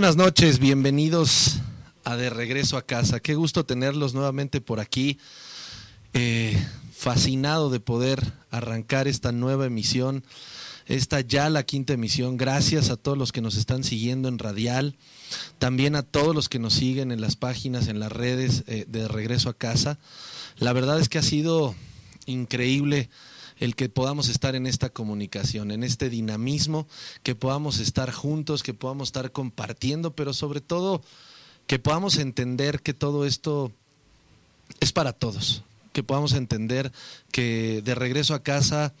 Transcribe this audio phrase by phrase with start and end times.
[0.00, 1.56] Buenas noches, bienvenidos
[2.04, 3.20] a De Regreso a Casa.
[3.20, 5.18] Qué gusto tenerlos nuevamente por aquí.
[6.14, 6.58] Eh,
[6.90, 10.24] fascinado de poder arrancar esta nueva emisión,
[10.86, 12.38] esta ya la quinta emisión.
[12.38, 14.96] Gracias a todos los que nos están siguiendo en Radial,
[15.58, 19.06] también a todos los que nos siguen en las páginas, en las redes eh, de
[19.06, 19.98] Regreso a Casa.
[20.56, 21.74] La verdad es que ha sido
[22.24, 23.10] increíble
[23.60, 26.88] el que podamos estar en esta comunicación, en este dinamismo,
[27.22, 31.02] que podamos estar juntos, que podamos estar compartiendo, pero sobre todo
[31.66, 33.70] que podamos entender que todo esto
[34.80, 36.90] es para todos, que podamos entender
[37.30, 38.94] que de regreso a casa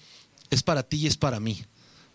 [0.50, 1.64] es para ti y es para mí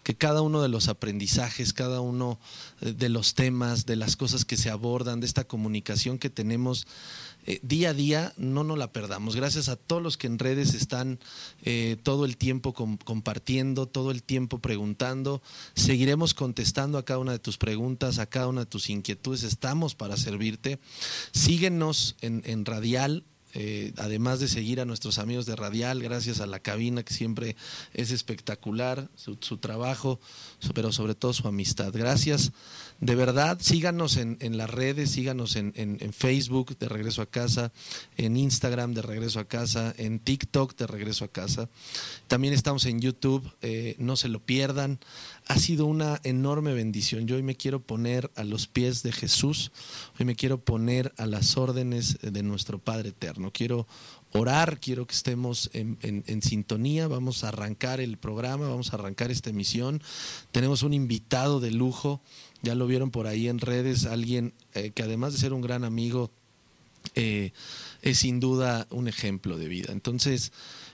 [0.05, 2.37] que cada uno de los aprendizajes, cada uno
[2.79, 6.85] de los temas, de las cosas que se abordan, de esta comunicación que tenemos
[7.45, 9.35] eh, día a día, no nos la perdamos.
[9.35, 11.19] Gracias a todos los que en redes están
[11.63, 15.41] eh, todo el tiempo compartiendo, todo el tiempo preguntando.
[15.75, 19.43] Seguiremos contestando a cada una de tus preguntas, a cada una de tus inquietudes.
[19.43, 20.79] Estamos para servirte.
[21.31, 23.23] Síguenos en, en Radial
[23.57, 27.55] eh, además de seguir a nuestros amigos de Radial, gracias a la cabina que siempre
[27.93, 30.19] es espectacular, su, trabajo,
[30.73, 31.93] pero sobre todo su amistad.
[31.93, 32.51] Gracias.
[32.99, 35.73] De verdad, síganos en, las redes, síganos en,
[36.13, 37.71] Facebook de Regreso a Casa,
[38.17, 41.69] en Instagram de Regreso a Casa, en TikTok de Regreso a Casa.
[42.27, 44.99] También estamos en YouTube, eh, no se lo pierdan
[45.47, 47.27] ha sido una enorme bendición.
[47.27, 49.71] Yo hoy me quiero poner a los pies de Jesús,
[50.19, 53.51] hoy me quiero poner a las órdenes de nuestro Padre Eterno.
[53.51, 53.87] Quiero
[54.33, 59.51] orar, quiero que estemos en, sintonía, vamos a arrancar el programa, vamos a arrancar esta
[59.51, 60.01] emisión.
[60.51, 62.21] Tenemos un invitado de lujo,
[62.65, 65.83] ya lo vieron por ahí en redes, alguien eh, que además de ser un gran
[65.83, 66.31] amigo,
[67.13, 67.51] eh,
[68.01, 69.93] es sin duda un ejemplo de vida.
[69.93, 70.51] Entonces,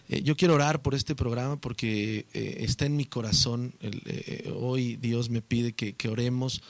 [0.10, 3.74] eh, yo quiero orar por este programa porque está en mi corazón.
[4.60, 6.62] Hoy Dios me pide que, oremos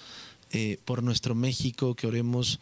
[0.86, 2.60] por nuestro México, que oremos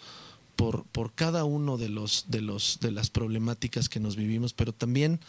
[0.56, 4.74] por, por cada uno de, los, de, los, de las problemáticas que nos vivimos, pero
[4.74, 5.20] también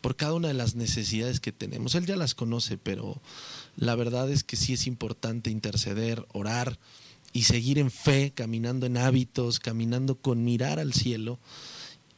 [0.00, 1.94] por cada una de las necesidades que tenemos.
[1.94, 3.20] Él ya las conoce, pero
[3.76, 6.78] la verdad es que sí es importante interceder, orar
[7.32, 11.38] y seguir en fe, caminando en hábitos, caminando con mirar al cielo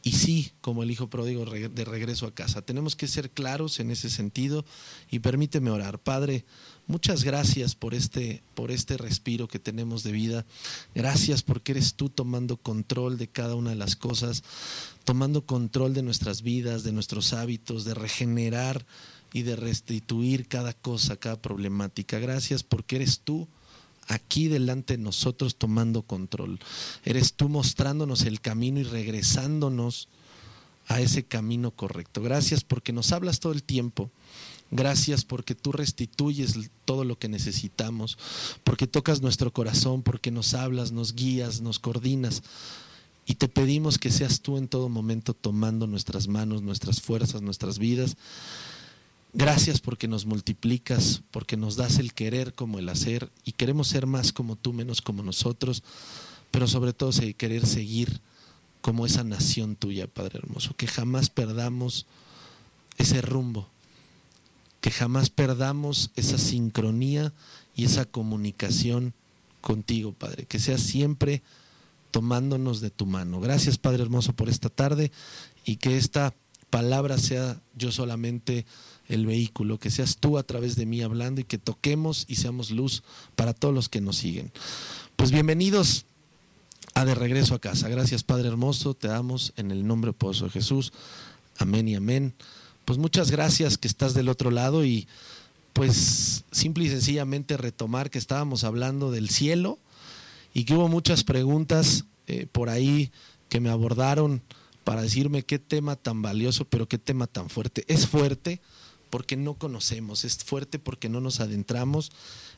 [0.05, 2.63] y sí, como el hijo pródigo de regreso a casa.
[2.63, 4.65] Tenemos que ser claros en ese sentido
[5.11, 6.01] y permíteme orar.
[6.01, 6.45] Padre,
[6.89, 10.45] muchas gracias por este, por este respiro que tenemos de vida.
[10.93, 14.43] Gracias porque eres tú tomando control de cada una de las cosas,
[15.05, 18.85] tomando control de nuestras vidas, de nuestros hábitos, de regenerar
[19.33, 22.19] y de restituir cada cosa, cada problemática.
[22.19, 23.49] Gracias porque eres tú
[24.09, 26.59] aquí delante de nosotros tomando control.
[27.05, 30.09] Eres tú mostrándonos el camino y regresándonos
[30.89, 32.23] a ese camino correcto.
[32.23, 34.11] Gracias porque nos hablas todo el tiempo.
[34.71, 36.55] Gracias porque tú restituyes
[36.87, 38.17] todo lo que necesitamos,
[38.65, 42.43] porque tocas nuestro corazón, porque nos hablas, nos guías, nos coordinas.
[43.27, 47.79] Y te pedimos que seas tú en todo momento tomando nuestras manos, nuestras fuerzas, nuestras
[47.79, 48.17] vidas
[49.35, 54.07] Gracias porque nos multiplicas, porque nos das el querer como el hacer y queremos ser
[54.07, 55.83] más como tú, menos como nosotros,
[56.51, 58.21] pero sobre todo querer seguir
[58.83, 62.05] como esa nación tuya, Padre hermoso, que jamás perdamos
[62.99, 63.71] ese rumbo,
[64.83, 67.33] que jamás perdamos esa sincronía
[67.75, 69.15] y esa comunicación
[69.63, 71.43] contigo, Padre, que sea siempre
[72.11, 73.41] tomándonos de tu mano.
[73.41, 75.11] Gracias, Padre hermoso, por esta tarde
[75.65, 76.35] y que esta
[76.69, 78.67] palabra sea yo solamente
[79.15, 82.71] el vehículo, que seas tú a través de mí hablando y que toquemos y seamos
[82.71, 83.03] luz
[83.37, 84.53] para todos los que nos siguen.
[85.17, 86.07] Pues bienvenidos
[86.95, 87.89] a De Regreso a Casa.
[87.89, 90.93] Gracias Padre Hermoso, te damos en el nombre poderoso de Jesús.
[91.59, 92.35] Amén y amén.
[92.85, 95.07] Pues muchas gracias que estás del otro lado y
[95.73, 99.79] pues simple y sencillamente retomar que estábamos hablando del cielo
[100.53, 103.11] y que hubo muchas preguntas eh, por ahí
[103.49, 104.43] que me abordaron
[104.85, 107.85] para decirme qué tema tan valioso, pero qué tema tan fuerte.
[107.89, 108.61] Es fuerte,
[109.13, 112.13] porque no conocemos, es fuerte porque no nos adentramos,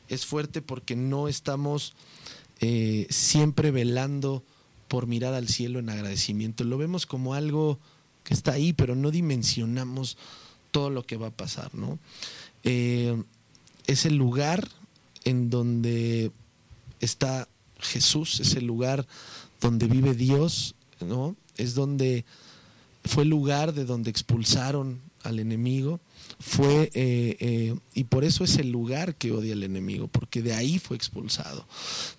[0.07, 1.95] es fuerte porque no estamos
[2.61, 4.41] eh, siempre velando
[4.87, 6.63] por mirar al cielo en agradecimiento.
[6.63, 7.77] Lo vemos como algo
[8.23, 10.17] que está ahí, pero no dimensionamos
[10.71, 11.99] todo lo que va a pasar, ¿no?
[12.63, 13.21] Eh,
[13.85, 14.65] es el lugar
[15.25, 16.31] en donde
[17.01, 17.49] está
[17.79, 19.05] Jesús, es el lugar
[19.59, 21.35] donde vive Dios, ¿no?
[21.57, 22.23] Es donde
[23.03, 25.99] fue el lugar de donde expulsaron al enemigo,
[26.47, 30.53] fue, eh, eh, y por eso es el lugar que odia al enemigo, porque de
[30.53, 31.65] ahí fue expulsado,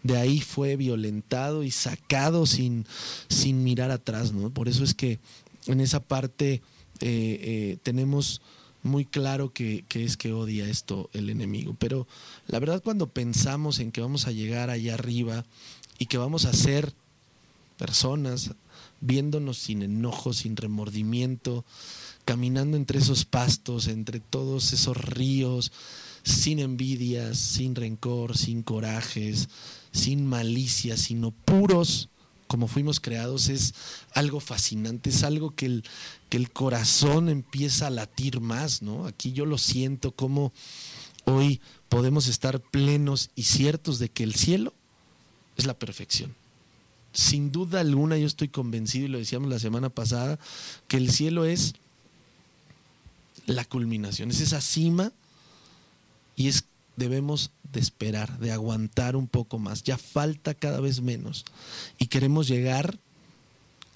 [0.03, 2.87] de ahí fue violentado y sacado sin,
[3.29, 4.51] sin mirar atrás, ¿no?
[4.51, 5.21] Por eso es que
[5.69, 6.61] en esa parte
[7.01, 8.43] eh, tenemos
[8.83, 11.77] muy claro que, que, es que odia esto el enemigo.
[11.79, 12.09] Pero
[12.49, 15.45] la verdad cuando pensamos en que vamos a llegar allá arriba
[16.01, 16.93] y que vamos a ser
[17.79, 18.51] personas
[19.01, 21.65] viéndonos sin enojo, sin remordimiento,
[22.27, 25.73] caminando entre esos pastos, entre todos esos ríos,
[26.23, 29.49] sin envidias, sin rencor, sin corajes,
[29.93, 32.11] sin malicia, sino puros
[32.47, 33.75] como fuimos creados, es
[34.15, 35.85] algo fascinante, es algo que el,
[36.29, 39.07] que el corazón empieza a latir más, ¿no?
[39.07, 40.53] Aquí yo lo siento como
[41.25, 44.73] hoy podemos estar plenos y ciertos de que el cielo
[45.57, 46.35] es la perfección.
[47.13, 50.39] Sin duda alguna yo estoy convencido, y lo decíamos la semana pasada,
[50.87, 51.75] que el cielo es
[53.47, 55.13] la culminación, es esa cima
[56.37, 56.65] y es
[56.97, 59.83] debemos de esperar, de aguantar un poco más.
[59.85, 61.45] Ya falta cada vez menos
[61.99, 62.99] y queremos llegar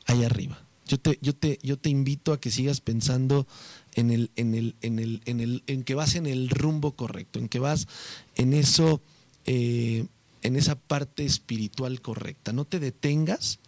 [0.07, 0.63] allá arriba.
[0.87, 3.47] Yo te, yo te, yo te invito a que sigas pensando
[3.95, 7.39] en el, en el, en el, en el, en que vas en el rumbo correcto,
[7.39, 7.87] en que vas
[8.35, 9.01] en eso,
[9.47, 10.07] eh,
[10.43, 12.53] en esa parte espiritual correcta.
[12.53, 13.61] No te detengas,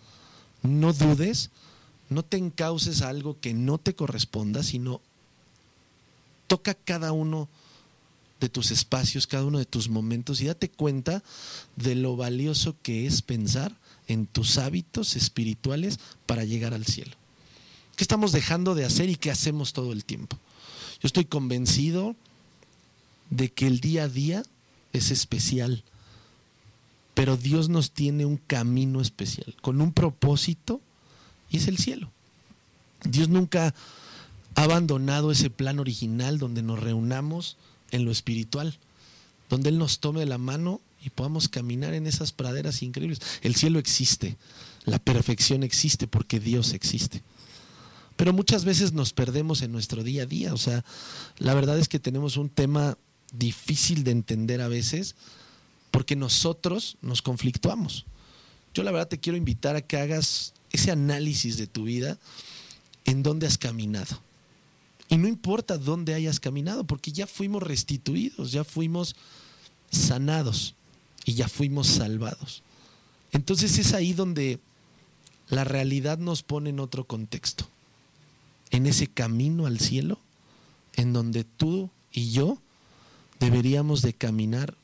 [0.63, 1.51] no dudes,
[2.09, 5.01] no te encauces a algo que no te corresponda, sino
[6.47, 7.49] toca cada uno
[8.41, 11.23] de tus espacios, cada uno de tus momentos y date cuenta
[11.77, 13.77] de lo valioso que es pensar
[14.09, 17.13] en tus hábitos espirituales para llegar al cielo.
[17.97, 20.39] ¿Qué estamos dejando de hacer y qué hacemos todo el tiempo?
[21.01, 22.17] Yo estoy convencido
[23.31, 24.43] de que el día a día
[24.93, 25.85] es especial,
[27.15, 30.81] pero Dios nos tiene un camino especial, con un propósito,
[31.51, 32.11] y es el cielo.
[33.05, 33.75] Dios nunca
[34.55, 37.57] ha abandonado ese plan original donde nos reunamos
[37.91, 38.79] en lo espiritual,
[39.49, 43.21] donde Él nos tome la mano y podamos caminar en esas praderas increíbles.
[43.43, 44.37] El cielo existe,
[44.85, 47.23] la perfección existe porque Dios existe.
[48.17, 50.85] Pero muchas veces nos perdemos en nuestro día a día, o sea,
[51.39, 52.97] la verdad es que tenemos un tema
[53.33, 55.15] difícil de entender a veces
[55.91, 58.05] porque nosotros nos conflictuamos.
[58.75, 62.19] Yo la verdad te quiero invitar a que hagas ese análisis de tu vida
[63.05, 64.21] en dónde has caminado
[65.13, 69.15] y no importa dónde hayas caminado, porque ya fuimos restituidos, ya fuimos
[69.91, 70.75] sanados
[71.27, 72.63] y ya fuimos salvados.
[73.31, 74.59] Entonces es ahí donde
[75.49, 77.69] la realidad nos pone en otro contexto,
[78.71, 80.19] en ese camino al cielo,
[80.95, 82.57] en donde tú y yo
[83.39, 84.75] deberíamos de caminar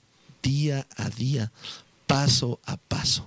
[0.42, 1.52] día a día,
[2.06, 3.26] paso a paso.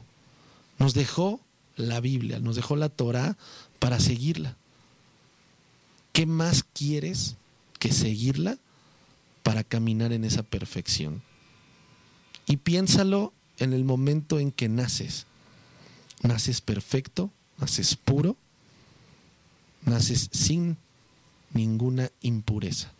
[0.77, 1.39] Nos dejó
[1.77, 3.37] la Biblia, nos dejó la Torah
[3.79, 4.55] para seguirla.
[6.11, 7.37] ¿Qué más quieres
[7.79, 8.57] que seguirla
[9.43, 11.21] para caminar en esa perfección?
[12.45, 15.25] Y piénsalo en el momento en que naces.
[16.21, 18.35] Naces perfecto, naces puro,
[19.85, 20.77] naces sin
[21.53, 22.91] ninguna impureza.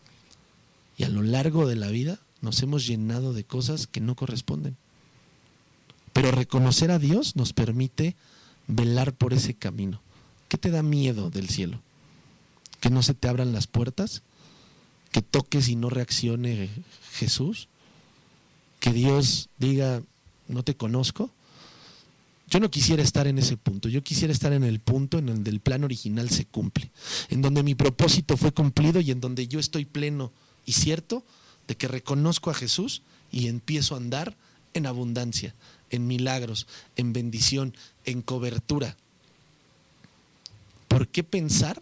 [0.98, 4.78] Y a lo largo de la vida nos hemos llenado de cosas que no corresponden.
[6.14, 8.16] Pero reconocer a Dios nos permite
[8.68, 10.02] velar por ese camino.
[10.48, 11.82] ¿Qué te da miedo del cielo?
[12.82, 14.24] Que no se te abran las puertas,
[15.12, 16.70] que toques y no reaccione
[17.14, 17.70] Jesús,
[18.82, 20.02] que Dios diga,
[20.48, 21.30] no te conozco.
[22.50, 25.52] Yo no quisiera estar en ese punto, yo quisiera estar en el punto en donde
[25.52, 26.92] el plan original se cumple,
[27.30, 30.34] en donde mi propósito fue cumplido y en donde yo estoy pleno
[30.66, 31.24] y cierto
[31.68, 34.36] de que reconozco a Jesús y empiezo a andar
[34.74, 35.54] en abundancia,
[35.92, 37.74] en milagros, en bendición,
[38.06, 38.98] en cobertura.
[40.88, 41.82] ¿Por qué pensar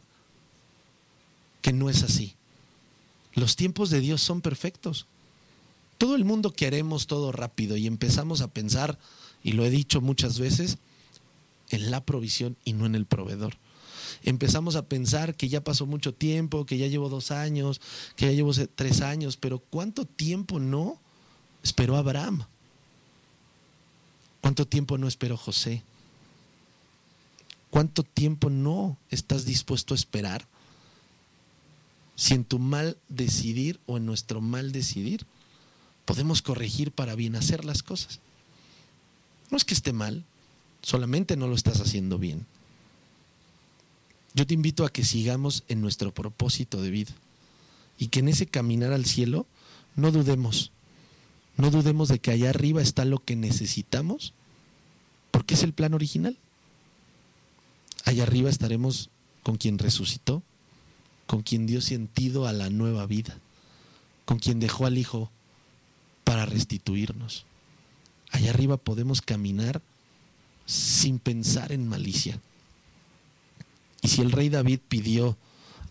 [1.61, 2.35] que no es así.
[3.33, 5.05] Los tiempos de Dios son perfectos.
[5.97, 8.97] Todo el mundo queremos todo rápido y empezamos a pensar,
[9.43, 10.77] y lo he dicho muchas veces,
[11.69, 13.57] en la provisión y no en el proveedor.
[14.23, 17.79] Empezamos a pensar que ya pasó mucho tiempo, que ya llevo dos años,
[18.15, 20.99] que ya llevo tres años, pero ¿cuánto tiempo no
[21.63, 22.45] esperó Abraham?
[24.41, 25.83] ¿Cuánto tiempo no esperó José?
[27.69, 30.47] ¿Cuánto tiempo no estás dispuesto a esperar
[32.19, 35.25] si en tu mal decidir o en nuestro mal decidir
[36.03, 38.19] podemos corregir para bien hacer las cosas.
[39.49, 40.25] No es que esté mal,
[40.81, 42.45] solamente no lo estás haciendo bien.
[44.33, 47.13] Yo te invito a que sigamos en nuestro propósito de vida
[47.97, 49.45] y que en ese caminar al cielo
[49.95, 50.73] no dudemos,
[51.55, 54.33] no dudemos de que allá arriba está lo que necesitamos,
[55.31, 56.37] porque es el plan original.
[58.03, 59.09] Allá arriba estaremos
[59.41, 60.43] con quien resucitó,
[61.29, 63.37] con quien dio sentido a la nueva vida,
[64.25, 65.29] con quien dejó al Hijo
[66.23, 67.45] para restituirnos.
[68.31, 69.79] Allá arriba podemos caminar
[70.65, 72.39] sin pensar en malicia.
[74.01, 75.37] Y si el rey David pidió,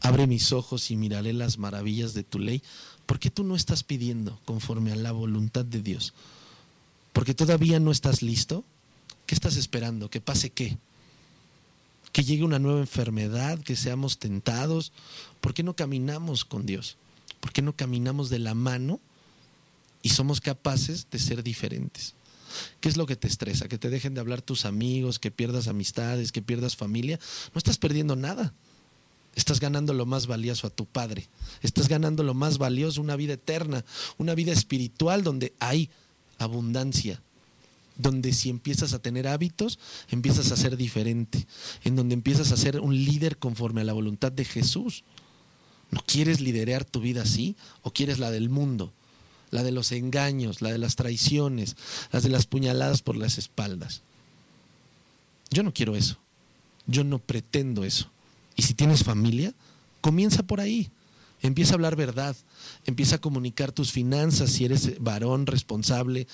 [0.00, 2.60] abre mis ojos y miraré las maravillas de tu ley,
[3.06, 6.14] ¿por qué tú no estás pidiendo conforme a la voluntad de Dios?
[7.12, 8.64] Porque todavía no estás listo.
[9.26, 10.10] ¿Qué estás esperando?
[10.10, 10.78] ¿Que pase qué?
[12.12, 14.92] Que llegue una nueva enfermedad, que seamos tentados.
[15.40, 16.96] ¿Por qué no caminamos con Dios?
[17.40, 19.00] ¿Por qué no caminamos de la mano
[20.02, 22.14] y somos capaces de ser diferentes?
[22.80, 23.68] ¿Qué es lo que te estresa?
[23.68, 27.18] Que te dejen de hablar tus amigos, que pierdas amistades, que pierdas familia.
[27.54, 28.54] No estás perdiendo nada.
[29.34, 31.28] Estás ganando lo más valioso a tu Padre.
[31.62, 33.84] Estás ganando lo más valioso, una vida eterna,
[34.16, 35.90] una vida espiritual donde hay
[36.38, 37.22] abundancia.
[37.98, 39.78] Donde si empiezas a tener hábitos,
[40.08, 41.46] empiezas a ser diferente.
[41.84, 45.04] En donde empiezas a ser un líder conforme a la voluntad de Jesús.
[45.90, 48.92] ¿No quieres liderar tu vida así o quieres la del mundo?
[49.50, 51.76] la de los engaños, la de las traiciones,
[52.12, 54.02] las de las puñaladas por las espaldas.
[55.50, 56.18] Yo no quiero eso.
[56.86, 58.10] Yo no pretendo eso.
[58.56, 59.54] Y si tienes familia,
[60.00, 60.90] comienza por ahí.
[61.40, 62.36] Empieza a hablar verdad,
[62.84, 66.26] empieza a comunicar tus finanzas si eres varón responsable,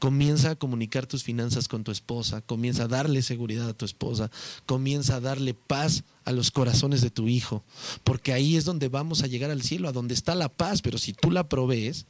[0.00, 4.30] comienza a comunicar tus finanzas con tu esposa, comienza a darle seguridad a tu esposa,
[4.66, 7.62] comienza a darle paz a los corazones de tu hijo,
[8.02, 10.98] porque ahí es donde vamos a llegar al cielo, a donde está la paz, pero
[10.98, 12.06] si tú la provees,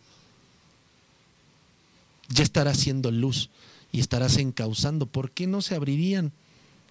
[2.28, 3.50] ya estarás haciendo luz
[3.92, 5.06] y estarás encauzando.
[5.06, 6.32] ¿Por qué no se abrirían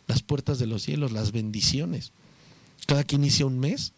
[0.08, 2.12] las puertas de los cielos, las bendiciones?
[2.86, 3.94] Cada que inicia un mes,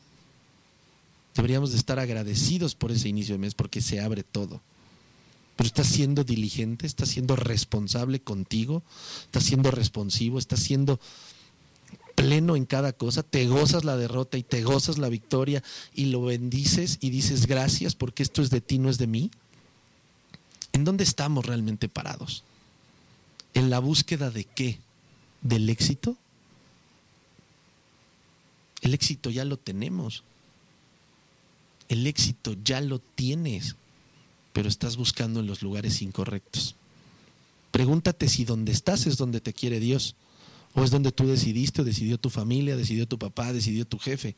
[1.39, 4.61] deberíamos de estar agradecidos por ese inicio de mes porque se abre todo.
[5.55, 8.83] Pero estás siendo diligente, estás siendo responsable contigo,
[9.23, 10.99] estás siendo responsivo, estás siendo
[12.15, 16.21] pleno en cada cosa, te gozas la derrota y te gozas la victoria y lo
[16.23, 19.31] bendices y dices gracias porque esto es de ti, no es de mí.
[20.73, 22.43] ¿En dónde estamos realmente parados?
[23.53, 24.79] ¿En la búsqueda de qué?
[25.41, 26.17] ¿Del éxito?
[28.81, 30.25] El éxito ya lo tenemos.
[31.89, 33.75] El éxito ya lo tienes,
[34.53, 36.75] pero estás buscando en los lugares incorrectos.
[37.71, 40.15] Pregúntate si donde estás es donde te quiere Dios,
[40.73, 44.35] o es donde tú decidiste, o decidió tu familia, decidió tu papá, decidió tu jefe.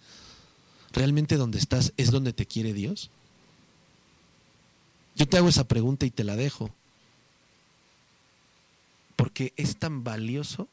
[0.94, 3.10] ¿Realmente donde estás es donde te quiere Dios?
[5.16, 6.72] Yo te hago esa pregunta y te la dejo.
[9.16, 10.68] Porque es tan valioso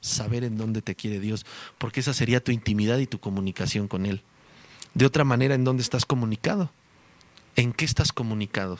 [0.00, 1.46] saber en dónde te quiere Dios,
[1.78, 4.22] porque esa sería tu intimidad y tu comunicación con Él.
[4.94, 6.70] De otra manera, ¿en dónde estás comunicado?
[7.56, 8.78] ¿En qué estás comunicado?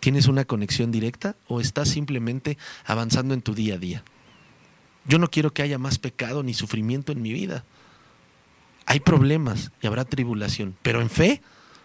[0.00, 4.04] ¿Tienes una conexión directa o estás simplemente avanzando en tu día a día?
[5.04, 7.64] Yo no quiero que haya más pecado ni sufrimiento en mi vida.
[8.86, 11.40] Hay problemas y habrá tribulación, pero en fe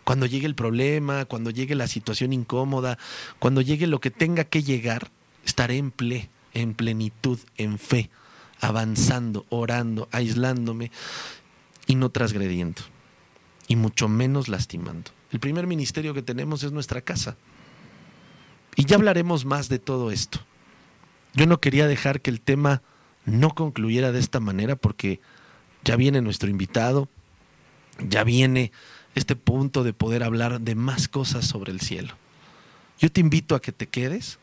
[0.07, 2.97] cuando llegue el problema, cuando llegue la situación incómoda,
[3.39, 5.11] cuando llegue lo que tenga que llegar,
[5.43, 8.09] estaré en ple, en plenitud, en fe,
[8.61, 10.91] avanzando, orando, aislándome
[11.87, 12.83] y no transgrediendo,
[13.67, 15.11] y mucho menos lastimando.
[15.31, 17.35] El primer ministerio que tenemos es nuestra casa.
[18.75, 20.39] Y ya hablaremos más de todo esto.
[21.33, 22.81] Yo no quería dejar que el tema
[23.25, 25.19] no concluyera de esta manera porque
[25.83, 27.09] ya viene nuestro invitado,
[27.99, 28.71] ya viene
[29.15, 32.13] este punto de poder hablar de más cosas sobre el cielo.
[32.99, 34.39] Yo te invito a que te quedes,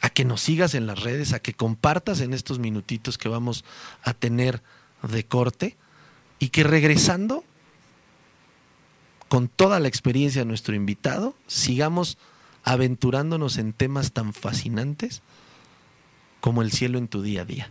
[0.00, 3.64] a que nos sigas en las redes, a que compartas en estos minutitos que vamos
[4.02, 4.62] a tener
[5.02, 5.76] de corte
[6.38, 7.44] y que regresando
[9.32, 12.18] con toda la experiencia de nuestro invitado, sigamos
[12.64, 15.22] aventurándonos en temas tan fascinantes
[16.42, 17.70] como el cielo en tu día a día.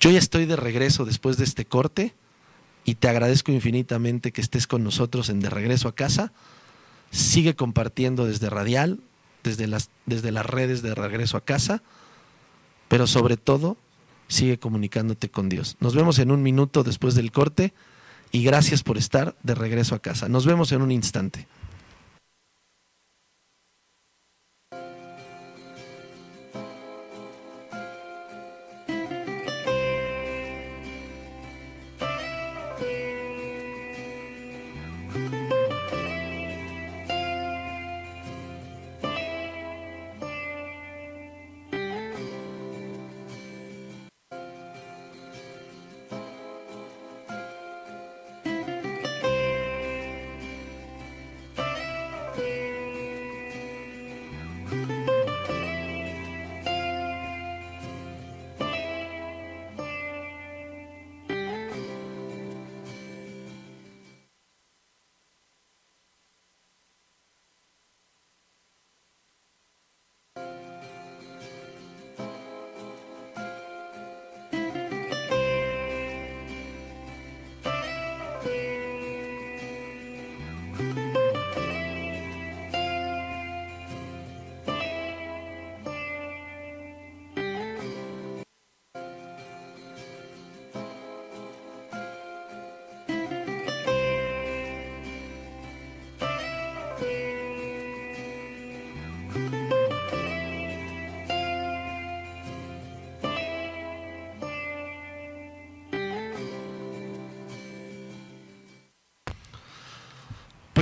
[0.00, 2.14] Yo ya estoy de regreso después de este corte
[2.84, 6.32] y te agradezco infinitamente que estés con nosotros en De Regreso a Casa.
[7.12, 8.98] Sigue compartiendo desde Radial,
[9.44, 11.80] desde las, desde las redes de Regreso a Casa,
[12.88, 13.76] pero sobre todo
[14.26, 15.76] sigue comunicándote con Dios.
[15.78, 17.72] Nos vemos en un minuto después del corte
[18.32, 20.28] y gracias por estar de regreso a casa.
[20.28, 21.46] Nos vemos en un instante.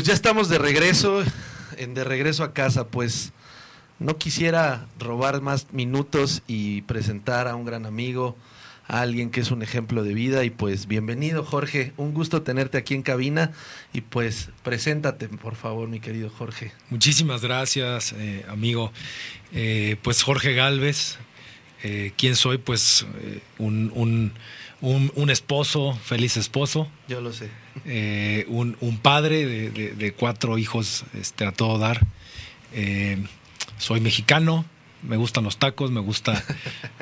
[0.04, 1.24] Pues ya estamos de regreso,
[1.78, 3.32] en de regreso a casa, pues
[3.98, 8.36] no quisiera robar más minutos y presentar a un gran amigo,
[8.86, 12.76] a alguien que es un ejemplo de vida y pues bienvenido Jorge, un gusto tenerte
[12.76, 13.52] aquí en cabina
[13.94, 16.72] y pues preséntate por favor mi querido Jorge.
[16.90, 18.92] Muchísimas gracias eh, amigo,
[19.54, 21.16] eh, pues Jorge Galvez,
[21.82, 22.58] eh, ¿quién soy?
[22.58, 23.06] Pues
[23.56, 24.34] un, un,
[24.84, 26.88] un, esposo, feliz esposo.
[27.08, 27.48] Yo lo sé.
[27.86, 32.06] Eh, un, padre de, cuatro hijos este, a todo dar.
[32.72, 33.18] Eh,
[33.78, 34.64] soy mexicano,
[35.02, 36.42] me gustan los tacos, me gusta,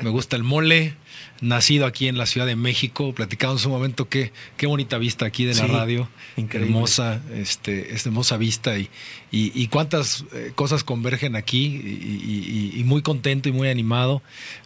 [0.01, 0.95] me gusta el mole.
[1.41, 5.25] Nacido aquí en la Ciudad de México, platicado en su momento qué, qué bonita vista
[5.25, 6.71] aquí de la radio, increíble.
[6.71, 8.89] hermosa, este, es hermosa vista y,
[9.31, 11.65] y, cuántas eh, cosas convergen aquí
[12.75, 14.21] y, muy contento y muy animado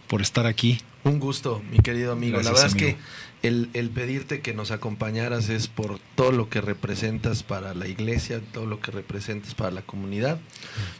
[0.08, 0.80] por estar aquí.
[1.08, 2.42] Un gusto, mi querido amigo.
[2.42, 2.98] la verdad es que
[3.42, 8.42] el, el, pedirte que nos acompañaras es por todo lo que representas para la iglesia,
[8.52, 10.40] todo lo que representas para la comunidad.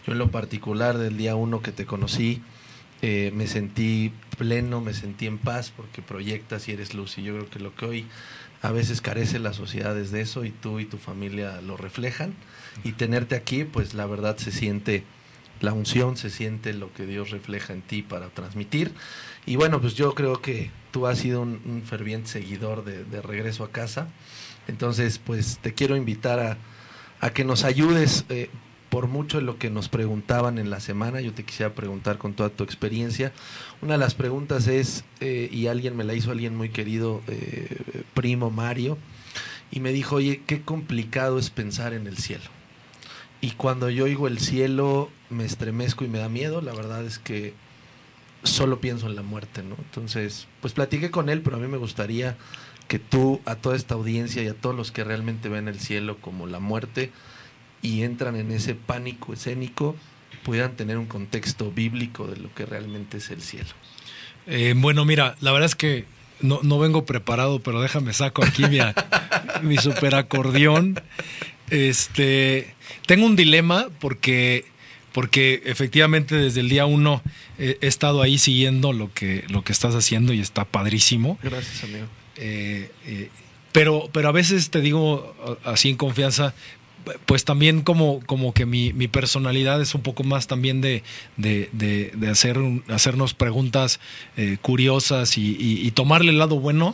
[0.06, 2.42] Yo en lo particular del día uno que te conocí,
[3.02, 7.18] eh, me sentí pleno, me sentí en paz porque proyectas y eres luz.
[7.18, 8.06] Y yo creo que lo que hoy
[8.62, 12.34] a veces carece la sociedad es de eso y tú y tu familia lo reflejan.
[12.86, 15.04] Y tenerte aquí, pues la verdad se siente
[15.60, 18.94] la unción, se siente lo que Dios refleja en ti para transmitir.
[19.48, 23.72] Y bueno, pues yo creo que tú has sido un, ferviente seguidor de, regreso a
[23.72, 24.10] casa.
[24.68, 26.60] Entonces, pues te quiero invitar
[27.22, 28.50] a, que nos ayudes eh,
[28.90, 31.22] por mucho de lo que nos preguntaban en la semana.
[31.22, 33.32] Yo te quisiera preguntar con toda tu experiencia.
[33.82, 38.04] Una de las preguntas es, eh, y alguien me la hizo, alguien muy querido, eh,
[38.14, 38.98] primo Mario,
[39.72, 42.50] y me dijo, oye, qué complicado es pensar en el cielo.
[43.40, 46.60] Y cuando yo oigo el cielo, me estremezco y me da miedo.
[46.60, 47.54] La verdad es que
[48.50, 49.76] solo pienso en la muerte, ¿no?
[49.78, 52.38] Entonces, pues platiqué con él, pero a mí me gustaría
[52.88, 56.18] que tú, a toda esta audiencia y a todos los que realmente ven el cielo
[56.22, 57.12] como la muerte
[57.82, 59.96] y entran en ese pánico escénico,
[60.44, 63.70] pudieran tener un contexto bíblico de lo que realmente es el cielo.
[64.46, 66.06] Eh, bueno, mira, la verdad es que
[66.40, 68.80] no, no, vengo preparado, pero déjame saco aquí mi,
[69.62, 71.02] mi super acordeón.
[71.70, 72.74] Este,
[73.06, 74.66] tengo un dilema porque
[75.18, 77.24] porque efectivamente desde el día uno
[77.58, 81.40] he, estado ahí siguiendo lo que, lo que estás haciendo y está padrísimo.
[81.42, 82.06] Gracias, amigo.
[82.36, 83.32] Eh, eh,
[83.72, 86.54] pero, pero a veces te digo así en confianza,
[87.26, 91.02] pues también como, como que mi, personalidad es un poco más también de,
[91.36, 94.00] de, hacer, hacernos preguntas
[94.36, 96.94] eh, curiosas y, y, tomarle el lado bueno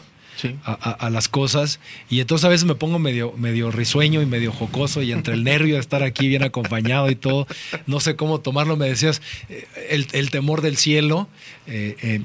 [0.64, 1.80] a, las cosas.
[2.10, 5.44] Y entonces a veces me pongo medio, medio risueño y medio jocoso y entre el
[5.44, 7.48] nervio de estar aquí bien acompañado y todo,
[7.86, 8.78] no sé cómo tomarlo.
[8.78, 11.28] Me decías, eh, el, temor del cielo.
[11.68, 12.22] Eh, eh,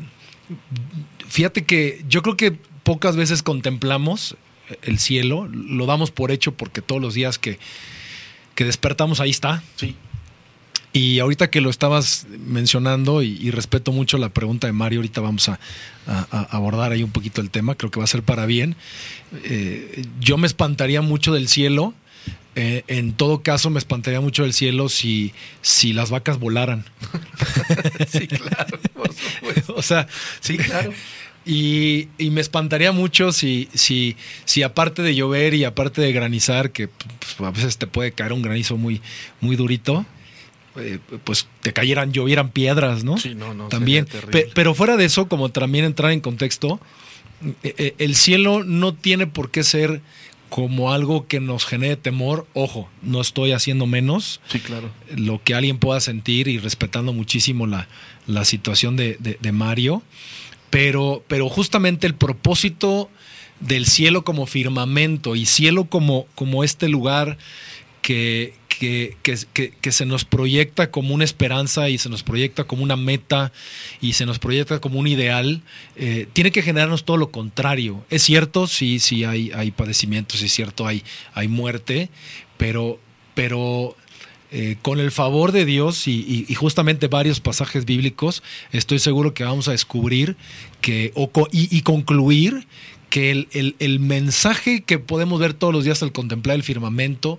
[1.28, 4.36] fíjate que yo creo que pocas veces contemplamos
[4.82, 7.58] el cielo, lo damos por hecho porque todos los días que,
[8.54, 9.62] que despertamos ahí está.
[9.76, 9.94] Sí.
[10.92, 15.48] Y ahorita que lo estabas mencionando, y, respeto mucho la pregunta de Mario, ahorita vamos
[15.48, 15.58] a,
[16.50, 18.76] abordar ahí un poquito el tema, creo que va a ser para bien.
[19.44, 21.94] Eh, yo me espantaría mucho del cielo.
[22.54, 26.84] Eh, en todo caso, me espantaría mucho del cielo si, si las vacas volaran.
[28.08, 29.74] sí, claro, por supuesto.
[29.76, 30.08] o sea,
[30.40, 30.92] sí, claro.
[31.44, 36.88] Y, me espantaría mucho si, si, si aparte de llover y aparte de granizar, que
[36.88, 39.00] pues, a veces te puede caer un granizo muy,
[39.40, 40.04] muy durito,
[40.78, 43.18] eh, pues te cayeran, llovieran piedras, ¿no?
[43.18, 43.68] Sí, no, no.
[43.68, 44.06] También.
[44.54, 46.80] pero fuera de eso, como también entrar en contexto,
[47.62, 50.00] eh, eh, el cielo no tiene por qué ser
[50.48, 52.46] como algo que nos genere temor.
[52.54, 54.40] Ojo, no estoy haciendo menos.
[54.48, 54.90] Sí, claro.
[55.14, 57.88] Lo que alguien pueda sentir y respetando muchísimo la,
[58.26, 60.02] la situación de, de, Mario.
[60.70, 63.10] Pero, pero justamente el propósito
[63.60, 67.38] del cielo como firmamento y cielo como, como este lugar
[68.08, 69.18] que, que,
[69.82, 73.52] que, se nos proyecta como una esperanza y se nos proyecta como una meta
[74.00, 75.60] y se nos proyecta como un ideal,
[75.94, 78.02] eh, tiene que generarnos todo lo contrario.
[78.08, 81.02] Es cierto, sí, sí hay, hay padecimientos, es cierto, hay,
[81.34, 82.08] hay muerte,
[82.56, 82.98] pero,
[83.34, 83.94] pero
[84.52, 88.42] eh, con el favor de Dios y, justamente varios pasajes bíblicos,
[88.72, 90.34] estoy seguro que vamos a descubrir
[90.80, 91.12] que,
[91.52, 92.66] y, concluir
[93.10, 97.38] que el, el, mensaje que podemos ver todos los días al contemplar el firmamento,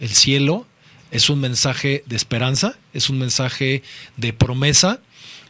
[0.00, 0.66] el cielo,
[1.10, 3.82] es un mensaje de esperanza, es un mensaje
[4.16, 5.00] de promesa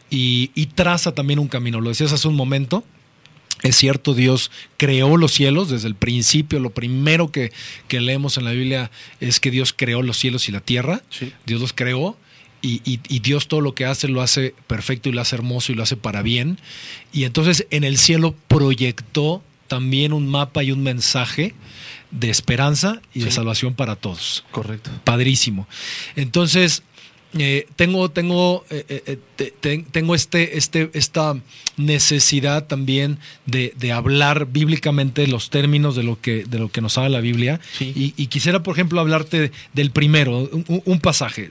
[0.09, 1.81] y, traza también un camino.
[1.81, 2.83] Lo decías hace un momento,
[3.63, 6.59] es cierto, Dios creó los cielos desde el principio.
[6.59, 7.51] Lo primero que,
[7.89, 11.01] leemos en la Biblia es que Dios creó los cielos y la tierra.
[11.45, 12.15] Dios los creó
[12.61, 15.75] y, y, Dios todo lo que hace lo hace perfecto y lo hace hermoso y
[15.75, 16.59] lo hace para bien.
[17.11, 21.53] Y entonces en el cielo proyectó también un mapa y un mensaje
[22.11, 24.43] de esperanza y de salvación para todos.
[24.51, 24.89] Correcto.
[25.03, 25.67] Padrísimo.
[26.15, 26.83] Entonces,
[27.37, 31.35] eh, tengo, tengo, eh, eh, eh, te- te- tengo este, este, esta
[31.75, 36.97] necesidad también de, de hablar bíblicamente los términos de lo que, de lo que nos
[36.97, 37.59] habla la Biblia.
[37.77, 37.91] Sí.
[37.95, 41.49] Y, y quisiera, por ejemplo, hablarte del primero, un, un pasaje.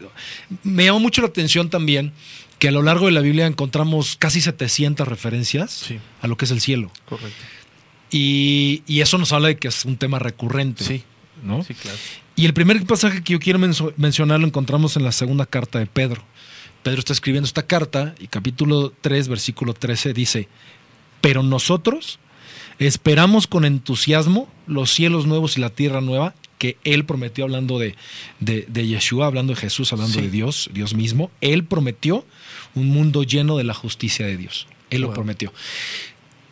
[0.64, 2.12] Me llamó mucho la atención también
[2.58, 5.98] que a lo largo de la Biblia encontramos casi 700 referencias Sí.
[6.22, 6.90] a lo que es el cielo.
[7.06, 7.36] Correcto.
[8.16, 10.84] Y, y eso nos habla de que es un tema recurrente.
[10.84, 11.02] Sí.
[11.42, 11.62] ¿no?
[11.62, 11.98] Sí, claro.
[12.34, 13.58] Y el primer pasaje que yo quiero
[13.96, 16.22] mencionar lo encontramos en la segunda carta de Pedro.
[16.82, 20.48] Pedro está escribiendo esta carta y capítulo 3, versículo 13 dice,
[21.20, 22.18] pero nosotros
[22.78, 27.96] esperamos con entusiasmo los cielos nuevos y la tierra nueva que Él prometió hablando de,
[28.40, 30.20] de, de Yeshua, hablando de Jesús, hablando Sí.
[30.22, 31.30] de Dios, Dios mismo.
[31.40, 32.24] Él prometió
[32.74, 34.66] un mundo lleno de la justicia de Dios.
[34.90, 35.52] Él lo prometió.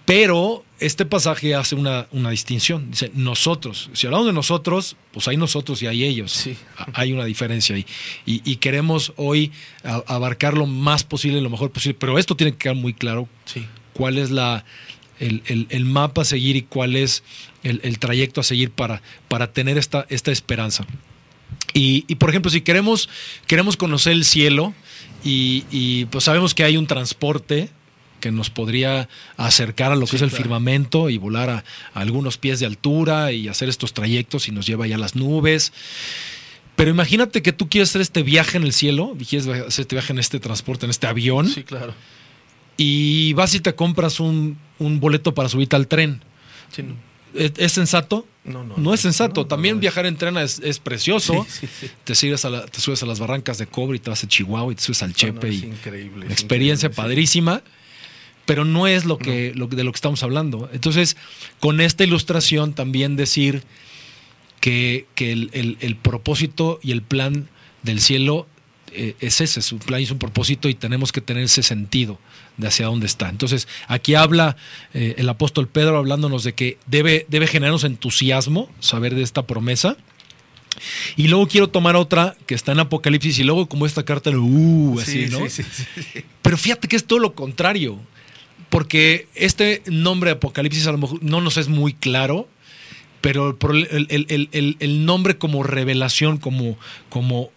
[0.05, 2.91] Pero este pasaje hace una, una distinción.
[2.91, 3.89] Dice, nosotros.
[3.95, 6.31] Si hablamos de nosotros, pues hay nosotros y hay ellos.
[6.33, 6.57] Sí.
[6.93, 7.87] Hay una diferencia ahí.
[8.27, 9.51] Y, y queremos hoy
[9.83, 11.97] abarcar lo más posible, lo mejor posible.
[11.99, 13.65] Pero esto tiene que quedar muy claro Sí.
[13.95, 14.67] cuál es la,
[15.21, 17.23] el, el- el mapa a seguir y cuál es
[17.63, 20.85] el, el trayecto a seguir para, para tener esta, esta esperanza.
[21.73, 23.09] Y, y, por ejemplo, si queremos,
[23.47, 24.75] queremos conocer el cielo
[25.25, 27.71] y, y, pues sabemos que hay un transporte
[28.25, 29.07] que nos podría
[29.37, 30.43] acercar a lo que Sí, es el claro.
[30.45, 34.67] firmamento y volar a, a algunos pies de altura y hacer estos trayectos y nos
[34.67, 35.75] lleva ya a las nubes.
[36.75, 39.95] Pero imagínate que tú quieres hacer este viaje en el cielo, y quieres hacer este
[39.95, 41.95] viaje en este transporte, en este avión, Sí, claro.
[42.79, 46.23] y vas y te compras un, un boleto para subirte al tren.
[46.75, 46.95] Sí, no.
[47.35, 48.27] ¿Es, es sensato?
[48.45, 49.43] No, no, No, es sensato.
[49.43, 51.47] No, También no, viajar en tren es, es precioso.
[51.49, 51.91] Sí, sí.
[52.05, 54.29] Te, subes a la- te subes a las barrancas de cobre y te vas a
[54.29, 55.49] Chihuahua y te subes al No, Chepe.
[55.53, 56.27] y es increíble.
[56.31, 57.63] experiencia increíble, padrísima.
[58.47, 60.69] Pero no es lo que, lo de lo que estamos hablando.
[60.73, 61.17] Entonces,
[61.61, 63.63] con esta ilustración también decir
[64.61, 67.49] que, que el, el- el propósito y el plan
[67.83, 68.47] del cielo
[68.93, 71.63] eh, es ese, es un plan y es un propósito y tenemos que tener ese
[71.63, 72.19] sentido
[72.57, 73.29] de hacia dónde está.
[73.29, 74.57] Entonces, aquí habla
[74.93, 79.97] eh, el apóstol Pedro hablándonos de que debe, debe generarnos entusiasmo saber de esta promesa.
[81.17, 84.99] Y luego quiero tomar otra que está en Apocalipsis y luego como esta carta, uh,
[85.01, 85.49] así, Sí, ¿no?
[85.49, 86.25] sí, sí, sí.
[86.43, 87.99] Pero fíjate que es todo lo contrario.
[88.71, 92.49] Porque este nombre Apocalipsis a lo mejor no nos es muy claro,
[93.25, 93.57] pero
[93.91, 96.77] el, nombre como revelación, como,
[97.09, 97.51] como,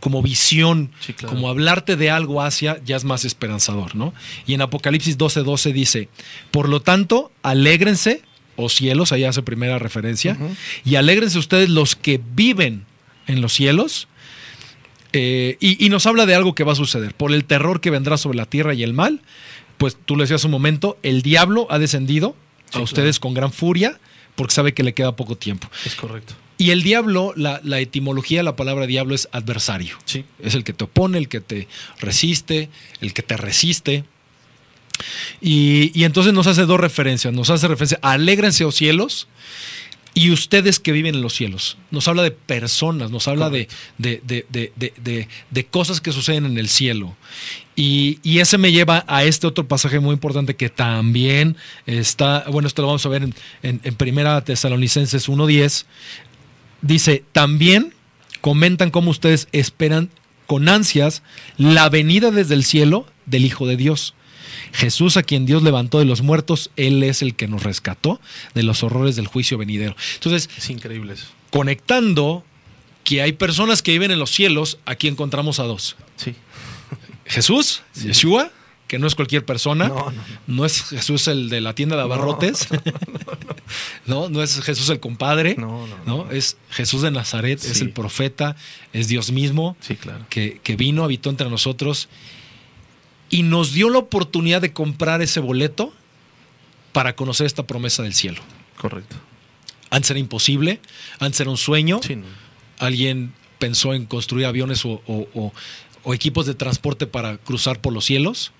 [0.00, 1.34] como visión, Sí, claro.
[1.34, 4.12] como hablarte de algo hacia, ya es más esperanzador, ¿no?
[4.44, 6.08] Y en Apocalipsis 12:12 12 dice,
[6.50, 8.22] por lo tanto, alégrense,
[8.56, 10.36] o cielos, ahí hace primera referencia,
[10.84, 12.84] y alégrense ustedes los que viven
[13.28, 14.08] en los cielos,
[15.12, 17.14] eh, y, y nos habla de algo que va a suceder.
[17.14, 19.20] Por el terror que vendrá sobre la tierra y el mal,
[19.78, 22.36] pues tú le decías un momento, el diablo ha descendido
[22.72, 23.98] Sí, a ustedes con gran furia
[24.34, 25.68] porque sabe que le queda poco tiempo.
[25.84, 26.34] Es correcto.
[26.58, 29.96] Y el diablo, la, la etimología de la palabra diablo es adversario.
[30.06, 30.24] Sí.
[30.40, 31.68] Es el que te opone, el que te
[32.00, 32.68] resiste,
[33.00, 34.04] el que te resiste.
[35.40, 37.32] Y, y entonces nos hace dos referencias.
[37.34, 39.26] Nos hace referencia alégrense, oh cielos,
[40.14, 41.76] y ustedes que viven en los cielos.
[41.90, 46.68] Nos habla de personas, nos habla de- de- de- de cosas que suceden en el
[46.68, 47.16] cielo.
[47.76, 51.56] Y, y ese me lleva a este otro pasaje muy importante que también
[51.86, 55.84] está, bueno, esto lo vamos a ver en, en, en Primera Tesalonicenses 1.10.
[56.82, 57.92] Dice, también
[58.40, 60.10] comentan cómo ustedes esperan
[60.46, 61.22] con ansias
[61.56, 64.14] la venida desde el cielo del Hijo de Dios.
[64.72, 68.20] Jesús, a quien Dios levantó de los muertos, Él es el que nos rescató
[68.54, 69.96] de los horrores del juicio venidero.
[70.14, 71.26] Entonces, Es increíble eso.
[71.50, 72.44] conectando
[73.02, 75.96] que hay personas que viven en los cielos, aquí encontramos a dos.
[77.26, 77.30] Sí.
[77.34, 78.50] Jesús, Yeshua,
[78.88, 79.88] que no es cualquier persona.
[79.88, 80.22] No, no, no.
[80.46, 82.68] No es Jesús el de la tienda de abarrotes.
[84.06, 85.56] No, no, es Jesús el compadre.
[85.56, 87.84] No, es Jesús de Nazaret, es Sí.
[87.84, 88.56] el profeta,
[88.92, 90.26] es Dios mismo Sí, claro.
[90.28, 92.08] que, que vino, habitó entre nosotros
[93.30, 95.92] y nos dio la oportunidad de comprar ese boleto
[96.92, 98.42] para conocer esta promesa del cielo.
[98.76, 99.16] Correcto.
[99.90, 100.80] Antes era imposible,
[101.18, 102.00] antes era un sueño.
[102.02, 102.26] Sí, no.
[102.78, 105.52] Alguien pensó en construir aviones o, o- o-
[106.04, 108.52] o equipos de transporte para cruzar por los cielos.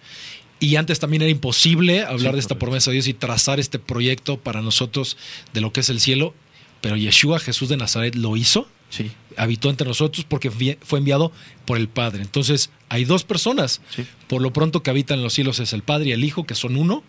[0.60, 3.78] Y antes también era imposible hablar Sí, de esta promesa de Dios y trazar este
[3.78, 5.16] proyecto para nosotros
[5.52, 6.34] de lo que es el cielo.
[6.80, 9.10] Pero Yeshua, Jesús de Nazaret, lo hizo Sí.
[9.36, 11.32] habitó entre nosotros porque fue fue enviado
[11.64, 12.22] por el Padre.
[12.22, 13.80] Entonces, hay dos personas.
[13.94, 14.06] Sí.
[14.28, 16.54] Por lo pronto que habitan en los cielos es el Padre y el Hijo, que
[16.54, 17.02] son uno.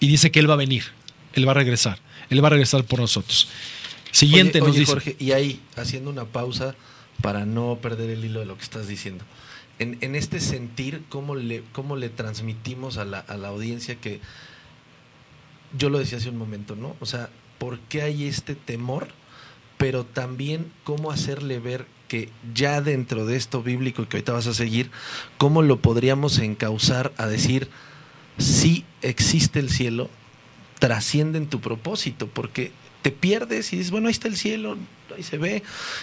[0.00, 0.84] Y dice que Él va a venir.
[1.32, 1.98] Él va a regresar.
[2.28, 3.48] Él va a regresar por nosotros.
[4.10, 4.92] Siguiente Oye, nos oye, dice.
[4.92, 6.74] Jorge, y ahí, haciendo una pausa
[7.22, 9.24] para no perder el hilo de lo que estás diciendo.
[9.78, 14.20] En, este sentir, ¿cómo le, cómo le transmitimos a la, a la audiencia que
[15.76, 16.94] yo lo decía hace un momento, ¿no?
[17.00, 19.08] O sea, ¿por qué hay este temor?
[19.78, 24.54] Pero también cómo hacerle ver que ya dentro de esto bíblico que ahorita vas a
[24.54, 24.90] seguir,
[25.38, 27.68] cómo lo podríamos encauzar a decir,
[28.38, 30.10] si existe el cielo,
[30.78, 32.70] trasciende en tu propósito, porque
[33.02, 34.78] te pierdes y dices, bueno, ahí está el cielo,
[35.14, 35.62] ahí se ve.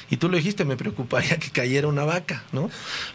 [0.09, 2.69] Y tú lo dijiste, me preocuparía que cayera una vaca, ¿no?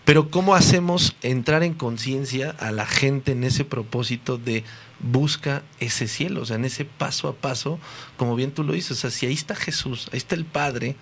[0.05, 4.64] Pero ¿cómo hacemos entrar en conciencia a la gente en ese propósito de
[5.01, 7.79] busca ese cielo, o sea, en ese paso a paso,
[8.16, 10.97] como bien tú lo dices, o sea, si ahí está Jesús, ahí está el Padre,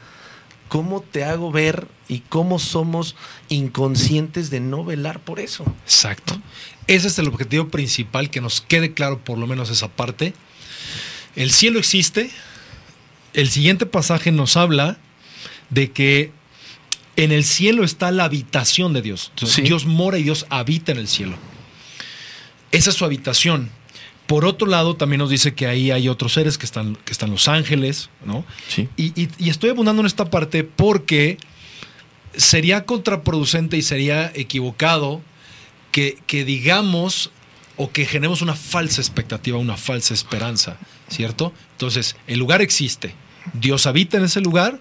[0.68, 3.14] ¿cómo te hago ver y cómo somos
[3.48, 5.64] inconscientes de no velar por eso?
[5.84, 6.40] Exacto.
[6.86, 10.34] Ese es el objetivo principal, que nos quede claro por lo menos esa parte.
[11.36, 12.30] El cielo existe,
[13.34, 14.98] el siguiente pasaje nos habla
[15.70, 16.32] de que
[17.16, 19.32] en el cielo está la habitación de Dios.
[19.36, 19.62] Sí.
[19.62, 21.36] Dios mora y Dios habita en el cielo.
[22.70, 23.70] Esa es su habitación.
[24.26, 27.30] Por otro lado, también nos dice que ahí hay otros seres que están, que están
[27.30, 28.44] los ángeles, ¿no?
[28.68, 28.88] Sí.
[28.96, 31.36] Y, y- y estoy abundando en esta parte porque
[32.34, 35.20] sería contraproducente y sería equivocado
[35.90, 37.30] que, que digamos
[37.76, 41.52] o que generemos una falsa expectativa, una falsa esperanza, ¿cierto?
[41.72, 43.14] Entonces, el lugar existe,
[43.54, 44.78] Dios habita en ese lugar,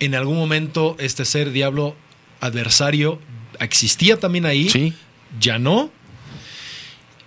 [0.00, 1.96] en algún momento este ser diablo
[2.40, 3.20] adversario
[3.60, 4.92] existía también ahí, Sí.
[5.40, 5.90] ya no.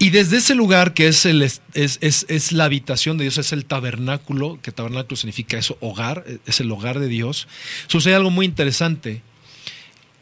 [0.01, 3.51] Y desde ese lugar que es, el, es, es- es la habitación de Dios, es
[3.51, 7.47] el tabernáculo, que tabernáculo significa eso, hogar, es el hogar de Dios,
[7.87, 9.21] sucede algo muy interesante,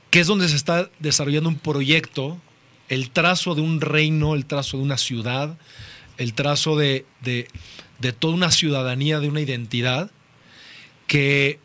[0.09, 2.39] que es donde se está desarrollando un proyecto,
[2.89, 5.57] el trazo de un reino, el trazo de una ciudad,
[6.17, 7.47] el trazo de, de-
[7.99, 10.09] de toda una ciudadanía, de una identidad,
[11.07, 11.59] que,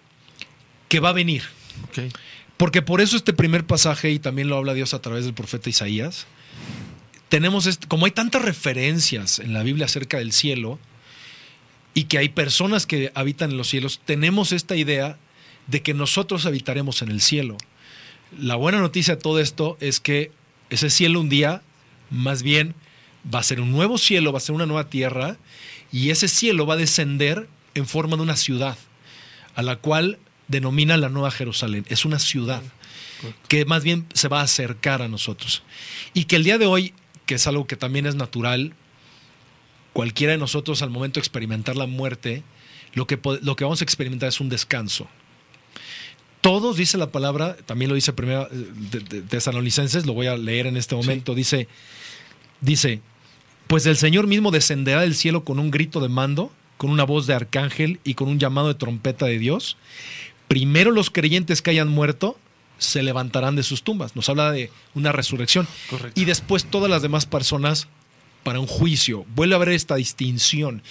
[0.89, 1.43] que va a venir.
[2.57, 5.69] Porque por eso este primer pasaje, y también lo habla Dios a través del profeta
[5.69, 6.27] Isaías,
[7.29, 10.79] tenemos, este- como hay tantas referencias en la Biblia acerca del cielo,
[11.95, 15.19] y que hay personas que habitan en los cielos, tenemos esta idea
[15.67, 17.59] de que nosotros habitaremos en el cielo.
[18.39, 20.31] La buena noticia de todo esto es que
[20.71, 21.63] ese cielo un día,
[22.11, 22.75] más bien,
[23.33, 25.37] va a ser un nuevo cielo, va a ser una nueva tierra,
[25.93, 28.79] y ese cielo va a descender en forma de una ciudad,
[29.55, 31.85] a la cual denomina la Nueva Jerusalén.
[31.89, 32.63] Es una ciudad
[33.49, 35.63] que más bien se va a acercar a nosotros.
[36.15, 36.95] Y que el día de hoy,
[37.27, 38.75] que es algo que también es natural,
[39.93, 42.43] cualquiera de nosotros al momento de experimentar la muerte,
[42.95, 45.09] lo que, lo que vamos a experimentar es un descanso.
[46.41, 50.77] Todos, dice la palabra, también lo dice primera eh, Tesalonicenses, lo voy a leer en
[50.77, 51.69] este momento, dice,
[52.61, 53.01] dice,
[53.69, 57.29] pues el Señor mismo descenderá del cielo con un grito de mando, con una voz
[57.29, 59.77] de arcángel y con un llamado de trompeta de Dios.
[60.49, 62.37] Primero los creyentes que hayan muerto
[62.79, 64.17] se levantarán de sus tumbas.
[64.17, 65.69] Nos habla de una resurrección.
[65.89, 66.21] Correcto.
[66.21, 67.87] Y después todas las demás personas
[68.43, 69.25] para un juicio.
[69.37, 70.83] Vuelve a haber esta distinción.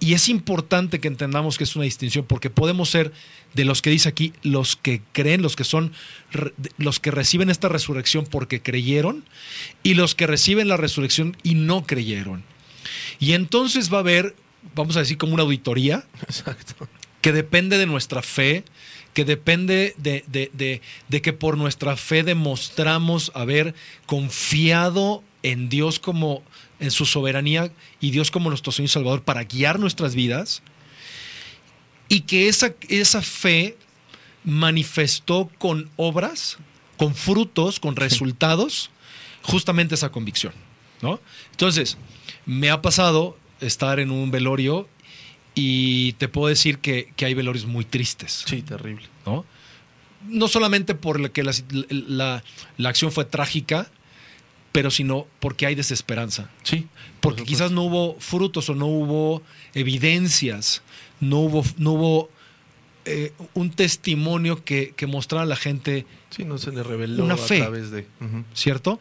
[0.00, 3.12] Y es importante que entendamos que es una distinción porque podemos ser
[3.52, 5.92] de los que dice aquí, los que creen, los que son,
[6.78, 9.22] los que reciben esta resurrección porque creyeron
[9.82, 12.42] y los que reciben la resurrección y no creyeron.
[13.18, 14.34] Y entonces va a haber,
[14.74, 16.88] vamos a decir, como una auditoría Exacto.
[17.20, 18.64] que depende de nuestra fe,
[19.14, 23.74] que depende de, de- de- de que por nuestra fe demostramos haber
[24.06, 26.42] confiado en Dios como
[26.80, 30.62] en su soberanía y Dios como nuestro Señor y Salvador para guiar nuestras vidas
[32.08, 33.76] y que esa, esa fe
[34.44, 36.58] manifestó con obras,
[36.96, 38.90] con frutos, con resultados,
[39.42, 40.52] justamente esa convicción.
[41.02, 41.20] ¿no?
[41.50, 41.96] Entonces,
[42.46, 44.88] me ha pasado estar en un velorio
[45.54, 48.44] y te puedo decir que, que hay velorios muy tristes.
[48.46, 49.06] Sí, terrible.
[49.26, 49.44] ¿no?
[50.28, 51.52] No solamente por la que la,
[52.76, 53.90] la- acción fue trágica,
[54.72, 56.50] pero sino porque hay desesperanza.
[56.62, 56.86] Sí.
[57.20, 59.42] Porque quizás no hubo frutos o no hubo
[59.74, 60.82] evidencias,
[61.20, 62.30] no hubo, no hubo
[63.04, 67.34] eh, un testimonio que, que mostrara a la gente, Sí, no se le reveló Una
[67.34, 67.58] a fe.
[67.58, 68.06] través de.
[68.54, 69.00] ¿cierto?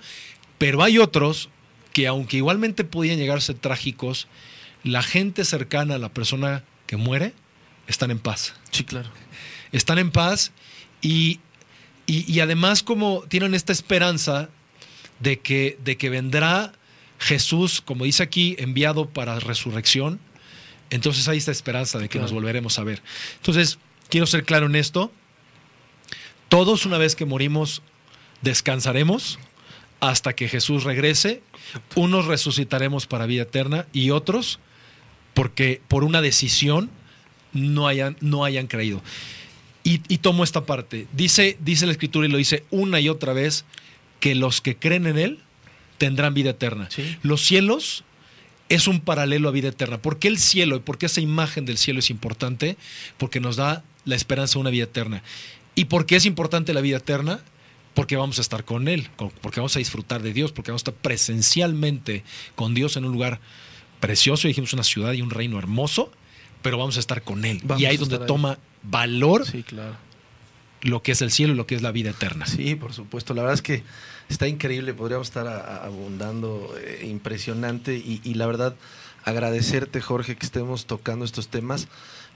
[0.58, 1.50] Pero hay otros
[1.98, 4.28] que aunque igualmente podían llegar a ser trágicos,
[4.84, 7.34] la gente cercana a la persona que muere
[7.88, 8.54] están en paz.
[8.70, 9.10] Sí, claro.
[9.72, 10.52] están en paz
[11.02, 11.40] y,
[12.06, 14.50] y- y además como tienen esta esperanza
[15.20, 16.72] de que, de que vendrá
[17.18, 20.20] Jesús, como dice aquí, enviado para resurrección,
[20.92, 22.26] entonces hay esta esperanza de que Claro.
[22.26, 23.02] nos volveremos a ver.
[23.38, 23.80] Entonces,
[24.10, 25.12] quiero ser claro en esto,
[26.48, 27.82] todos una vez que morimos
[28.44, 29.40] descansaremos
[30.00, 31.42] hasta que Jesús regrese,
[31.96, 34.60] unos resucitaremos para vida eterna y otros
[35.34, 36.90] porque por una decisión
[37.54, 39.02] no hayan, no hayan creído.
[39.84, 41.08] Y, y tomo esta parte.
[41.14, 43.66] Dice, dice la escritura y lo dice una y otra vez
[44.20, 45.40] que los que creen en Él
[45.98, 46.90] tendrán vida eterna.
[46.90, 47.18] Sí.
[47.24, 48.04] Los cielos
[48.70, 50.02] es un paralelo a vida eterna.
[50.02, 52.78] ¿Por qué el cielo y por qué esa imagen del cielo es importante?
[53.18, 55.24] Porque nos da la esperanza de una vida eterna.
[55.76, 57.42] ¿Y por qué es importante la vida eterna?
[57.98, 60.92] Porque vamos a estar con Él, porque vamos a disfrutar de Dios, porque vamos a
[60.92, 63.40] estar presencialmente con Dios en un lugar
[64.00, 66.12] precioso, dijimos una ciudad y un reino hermoso,
[66.62, 67.60] pero vamos a estar con Él.
[67.76, 69.96] y ahí es donde toma valor sí, claro.
[70.82, 72.46] lo que es el cielo y lo que es la vida eterna.
[72.46, 73.34] Sí, por supuesto.
[73.34, 73.82] La verdad es que
[74.30, 78.76] está increíble, podríamos estar abundando, eh, impresionante y, la verdad
[79.24, 81.88] agradecerte Jorge que estemos tocando estos temas.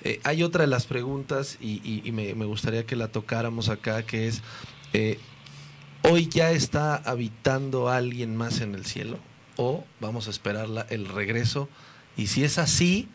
[0.03, 4.41] Eh, hay otra de las preguntas y, me, gustaría que la tocáramos acá, que es,
[4.93, 5.19] eh,
[6.03, 9.17] ¿hoy ya está habitando alguien más en el cielo?
[9.57, 11.69] ¿O vamos a esperar el regreso?
[12.17, 13.07] Y si es así,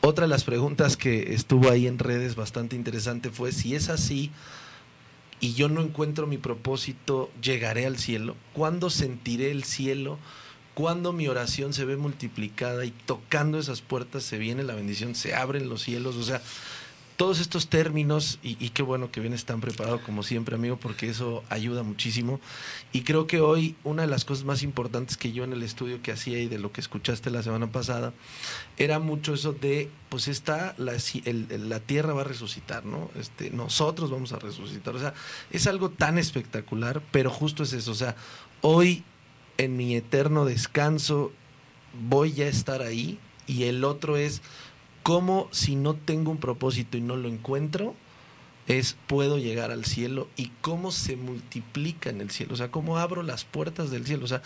[0.00, 4.30] otra de las preguntas que estuvo ahí en redes bastante interesante fue, si es así,
[5.40, 8.36] y yo no encuentro mi propósito, llegaré al cielo.
[8.52, 10.18] ¿Cuándo sentiré el cielo?
[10.74, 15.34] ¿Cuándo mi oración se ve multiplicada y tocando esas puertas se viene la bendición, se
[15.34, 16.16] abren los cielos?
[16.16, 16.40] O sea,
[17.18, 21.42] todos estos términos, y, qué bueno que vienes tan preparado como siempre, amigo, porque eso
[21.48, 22.38] ayuda muchísimo.
[22.92, 26.00] Y creo que hoy una de las cosas más importantes que yo en el estudio
[26.00, 28.12] que hacía y de lo que escuchaste la semana pasada,
[28.76, 30.92] era mucho eso de, pues está, la,
[31.58, 33.10] la tierra va a resucitar, ¿no?
[33.18, 34.94] Este, nosotros vamos a resucitar.
[34.94, 35.12] O sea,
[35.50, 37.90] es algo tan espectacular, pero justo es eso.
[37.90, 38.14] O sea,
[38.60, 39.02] hoy
[39.56, 41.32] en mi eterno descanso
[42.08, 44.40] voy a estar ahí y el otro es
[45.08, 47.94] cómo si no tengo un propósito y no lo encuentro,
[48.66, 52.98] es puedo llegar al cielo y cómo se multiplica en el cielo, o sea, cómo
[52.98, 54.26] abro las puertas del cielo.
[54.26, 54.42] O sea,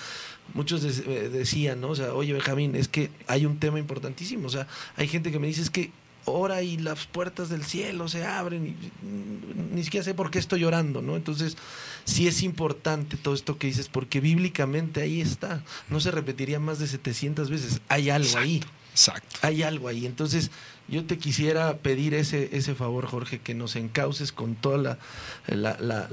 [0.54, 1.88] muchos eh, decían, ¿no?
[1.88, 5.40] O sea, oye, Benjamín, es que hay un tema importantísimo, o sea, hay gente que
[5.40, 5.90] me dice, es que
[6.26, 8.76] ora y las puertas del cielo se abren y
[9.74, 11.16] ni siquiera sé por qué estoy llorando, ¿no?
[11.16, 11.56] Entonces,
[12.04, 16.78] sí es importante todo esto que dices, porque bíblicamente ahí está, no se repetiría más
[16.78, 18.62] de 700 veces, hay algo ahí.
[18.92, 19.38] Exacto.
[19.42, 20.06] Hay algo ahí.
[20.06, 20.50] Entonces,
[20.88, 24.98] yo te quisiera pedir ese, ese favor, Jorge, que nos encauces con toda
[25.46, 26.08] la,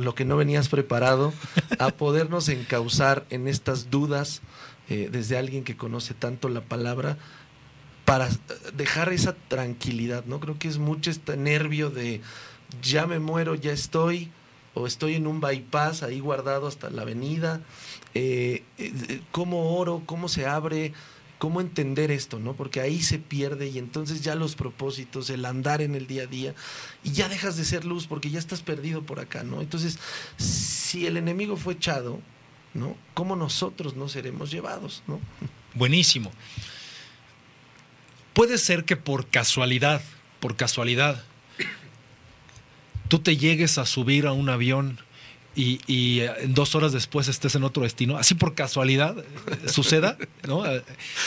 [0.00, 1.32] lo que no venías preparado,
[1.78, 4.40] a podernos encauzar en estas dudas
[4.88, 7.18] eh, desde alguien que conoce tanto la palabra,
[8.04, 8.28] para
[8.74, 10.40] dejar esa tranquilidad, ¿no?
[10.40, 12.20] Creo que es mucho este nervio de
[12.82, 14.30] ya me muero, ya estoy,
[14.74, 17.60] o estoy en un bypass ahí guardado hasta la avenida,
[18.14, 20.92] eh, eh, cómo oro, cómo se abre,
[21.42, 22.54] cómo entender esto, ¿no?
[22.54, 26.26] Porque ahí se pierde y entonces ya los propósitos, el andar en el día a
[26.26, 26.54] día,
[27.02, 29.60] y ya dejas de ser luz porque ya estás perdido por acá, ¿no?
[29.60, 29.98] Entonces,
[30.36, 32.20] si el enemigo fue echado,
[32.74, 32.96] ¿no?
[33.14, 35.18] ¿Cómo nosotros no seremos llevados, ¿no?
[35.74, 36.30] Buenísimo.
[38.34, 40.00] Puede ser que por casualidad,
[40.38, 41.24] por casualidad,
[43.08, 45.00] tú te llegues a subir a un avión
[45.54, 50.16] y, y, eh, dos horas después estés en otro destino, así por casualidad eh, suceda,
[50.46, 50.64] ¿no?
[50.66, 50.82] Eh,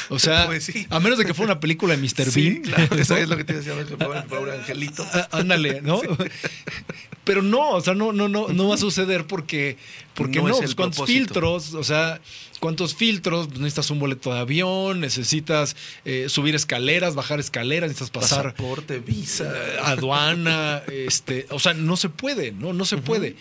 [0.10, 2.32] o sea, pues a menos de que fuera una película de Mr.
[2.32, 5.06] Sí, Claro, eso es lo que te decía, un angelito.
[5.14, 6.02] Ah, ándale, ¿no?
[7.26, 9.78] Pero no, o sea, no, no, no, no va a suceder porque,
[10.14, 12.22] porque no, pues, cuántos filtros, o sea,
[12.60, 15.76] cuántos filtros, necesitas un boleto de avión, necesitas
[16.28, 19.52] subir escaleras, bajar escaleras, necesitas pasar pasaporte, visa,
[19.84, 23.36] aduana, este, o sea, no se puede, no, no se puede.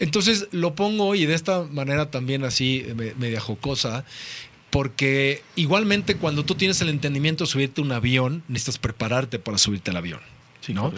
[0.00, 2.84] Entonces lo pongo y de esta manera también así
[3.18, 4.04] media jocosa,
[4.70, 9.58] porque igualmente cuando tú tienes el entendimiento de subirte a un avión, necesitas prepararte para
[9.58, 10.20] subirte al avión.
[10.68, 10.92] ¿no?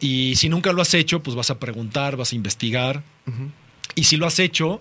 [0.00, 3.02] Y si nunca lo has hecho, pues vas a preguntar, vas a investigar.
[3.94, 4.80] Y si lo has hecho,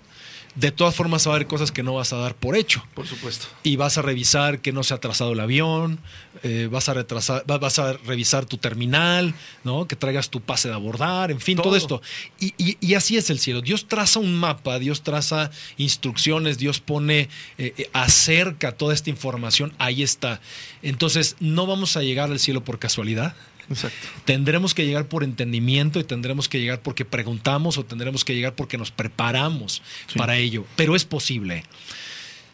[0.55, 2.85] de todas formas va a haber cosas que no vas a dar por hecho.
[2.93, 3.47] Por supuesto.
[3.63, 5.99] Y vas a revisar que no se ha atrasado el avión,
[6.43, 9.33] eh, vas, a retrasar, vas a revisar tu terminal,
[9.63, 9.87] ¿no?
[9.87, 12.01] que traigas tu pase de abordar, en fin, todo, esto.
[12.39, 13.61] Y, así es el cielo.
[13.61, 19.73] Dios traza un mapa, Dios traza instrucciones, Dios pone, eh, eh, acerca toda esta información,
[19.79, 20.39] ahí está.
[20.83, 23.35] Entonces, no vamos a llegar al cielo por casualidad.
[23.69, 24.07] Exacto.
[24.25, 28.55] Tendremos que llegar por entendimiento y tendremos que llegar porque preguntamos o tendremos que llegar
[28.55, 29.81] porque nos preparamos
[30.15, 30.65] para ello.
[30.75, 31.63] Pero es posible.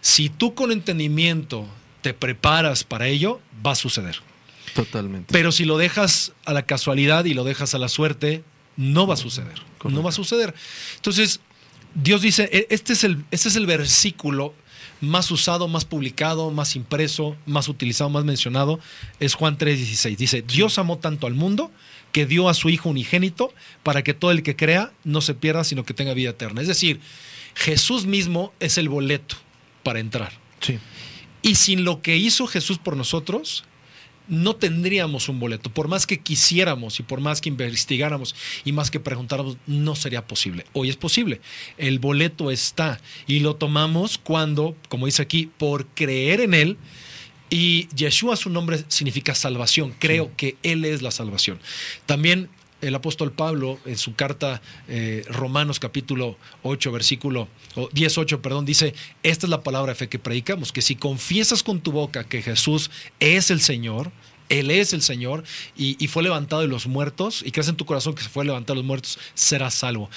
[0.01, 1.67] Si tú con entendimiento
[2.01, 4.21] te preparas para ello, va a suceder.
[4.73, 5.33] Totalmente.
[5.33, 8.43] Pero si lo dejas a la casualidad y lo dejas a la suerte,
[8.77, 9.59] no va a suceder.
[9.83, 10.53] No va a suceder.
[10.95, 11.41] Entonces,
[11.95, 14.53] Dios dice, e-, este es el, este es el versículo
[15.01, 18.79] más usado, más publicado, más impreso, más utilizado, más mencionado,
[19.19, 20.17] es Juan 3:16.
[20.17, 21.71] Dice, Dios amó tanto al mundo
[22.11, 25.63] que dio a su Hijo unigénito para que todo el que crea no se pierda,
[25.63, 26.61] sino que tenga vida eterna.
[26.61, 26.99] Es decir,
[27.55, 29.35] Jesús mismo es el boleto
[29.83, 30.33] para entrar.
[30.59, 30.79] Sí.
[31.41, 33.63] Y sin lo que hizo Jesús por nosotros,
[34.29, 35.71] no tendríamos un boleto.
[35.71, 40.27] Por más que quisiéramos y por más que investigáramos y más que preguntáramos, no sería
[40.27, 40.65] posible.
[40.73, 41.41] Hoy es posible.
[41.77, 46.77] El boleto está y lo tomamos cuando, como dice aquí, por creer en Él.
[47.49, 49.95] Y Yeshua, su nombre significa salvación.
[49.97, 51.59] Creo que Él es la salvación.
[52.05, 52.49] También
[52.81, 57.47] el apóstol Pablo en su carta eh, Romanos capítulo 8 versículo
[57.91, 61.81] 18, perdón, dice, esta es la palabra de fe que predicamos, que si confiesas con
[61.81, 64.11] tu boca que Jesús es el Señor,
[64.49, 65.43] él es el Señor
[65.77, 68.75] y, fue levantado de los muertos y crees en tu corazón que se fue levantado
[68.75, 70.09] de los muertos, serás salvo.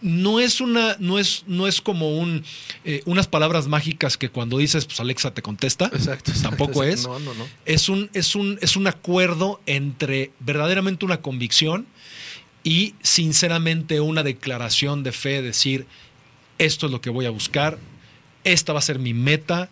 [0.00, 2.44] No es una, no es, no es como un,
[2.84, 5.86] eh, unas palabras mágicas que cuando dices, pues Alexa te contesta.
[5.86, 6.32] Exacto.
[6.42, 7.06] Tampoco es.
[7.06, 7.46] No, no, no.
[7.64, 11.86] Es un, es un, es un acuerdo entre verdaderamente una convicción
[12.64, 15.86] y sinceramente una declaración de fe, decir,
[16.58, 17.78] esto es lo que voy a buscar,
[18.42, 19.70] esta va a ser mi meta,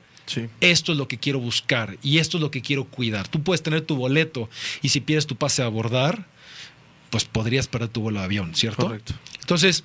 [0.61, 3.29] esto es lo que quiero buscar y esto es lo que quiero cuidar.
[3.29, 4.49] Tú puedes tener tu boleto
[4.83, 6.27] y si pierdes tu pase a abordar,
[7.11, 8.85] pues podrías perder tu vuelo de avión, ¿cierto?
[8.87, 9.15] Correcto.
[9.41, 9.85] Entonces,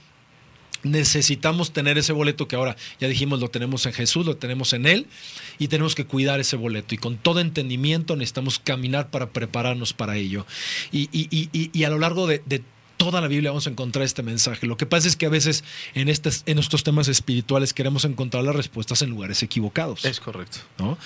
[0.83, 4.85] necesitamos tener ese boleto que ahora ya dijimos lo tenemos en Jesús, lo tenemos en
[4.85, 5.07] Él
[5.57, 10.15] y tenemos que cuidar ese boleto y con todo entendimiento necesitamos caminar para prepararnos para
[10.17, 10.45] ello.
[10.91, 12.61] Y, y, a lo largo de, de
[13.11, 14.67] toda la Biblia vamos a encontrar este mensaje.
[14.67, 18.43] Lo que pasa es que a veces en, estos, en estos temas espirituales queremos encontrar
[18.43, 20.03] las respuestas en lugares equivocados.
[20.03, 20.59] Es correcto.
[20.77, 20.97] ¿no?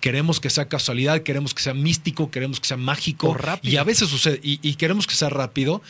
[0.00, 3.30] Queremos que sea casualidad, queremos que sea místico, queremos que sea mágico.
[3.30, 3.72] O rápido.
[3.72, 5.80] Y a veces sucede, y, queremos que sea rápido,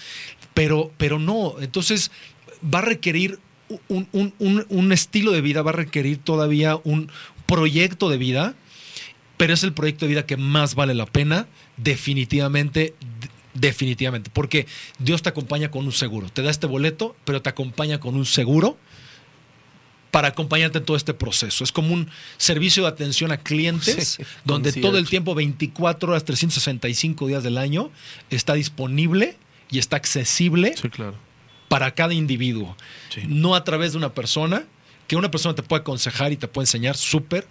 [0.54, 1.56] pero, pero no.
[1.60, 2.12] Entonces
[2.62, 3.40] va a requerir
[3.88, 4.06] un,
[4.38, 7.10] un estilo de vida, va a requerir todavía un
[7.46, 8.54] proyecto de vida,
[9.36, 12.94] pero es el proyecto de vida que más vale la pena definitivamente
[13.58, 14.66] Definitivamente, porque
[14.98, 16.28] Dios te acompaña con un seguro.
[16.28, 18.76] Te da este boleto, pero te acompaña con un seguro
[20.10, 21.64] para acompañarte en todo este proceso.
[21.64, 27.26] Es como un servicio de atención a clientes, donde todo el tiempo, 24 horas, 365
[27.26, 27.90] días del año,
[28.30, 29.36] está disponible
[29.70, 30.74] y está accesible
[31.68, 32.76] para cada individuo.
[33.26, 34.64] No a través de una persona,
[35.06, 37.46] que una persona te puede aconsejar y te puede enseñar, súper,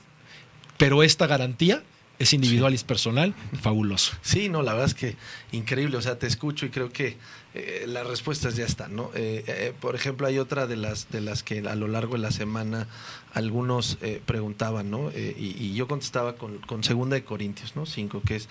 [0.78, 1.84] pero esta garantía
[2.18, 4.14] es individual y es personal, fabuloso.
[4.22, 5.16] Sí, no, la verdad es que
[5.52, 7.18] increíble, o sea, te escucho y creo que
[7.54, 9.12] eh, las respuestas ya están, ¿no?
[9.16, 12.20] Eh, eh, por ejemplo, hay otra de las, de las que a lo largo de
[12.20, 12.88] la semana
[13.34, 15.12] algunos preguntaban, ¿no?
[15.12, 17.86] Y, yo contestaba con, Segunda de Corintios, ¿no?
[17.86, 18.48] Cinco, que es,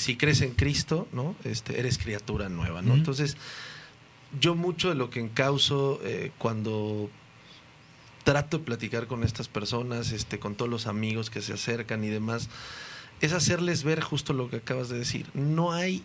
[0.00, 1.34] si crees en Cristo, ¿no?
[1.44, 2.94] Este, eres criatura nueva, ¿no?
[2.94, 3.36] Entonces,
[4.40, 6.00] yo mucho de lo que encauso
[6.38, 7.10] cuando
[8.24, 12.08] trato de platicar con estas personas, este, con todos los amigos que se acercan y
[12.08, 12.48] demás,
[13.20, 15.26] es hacerles ver justo lo que acabas de decir.
[15.34, 16.02] No hay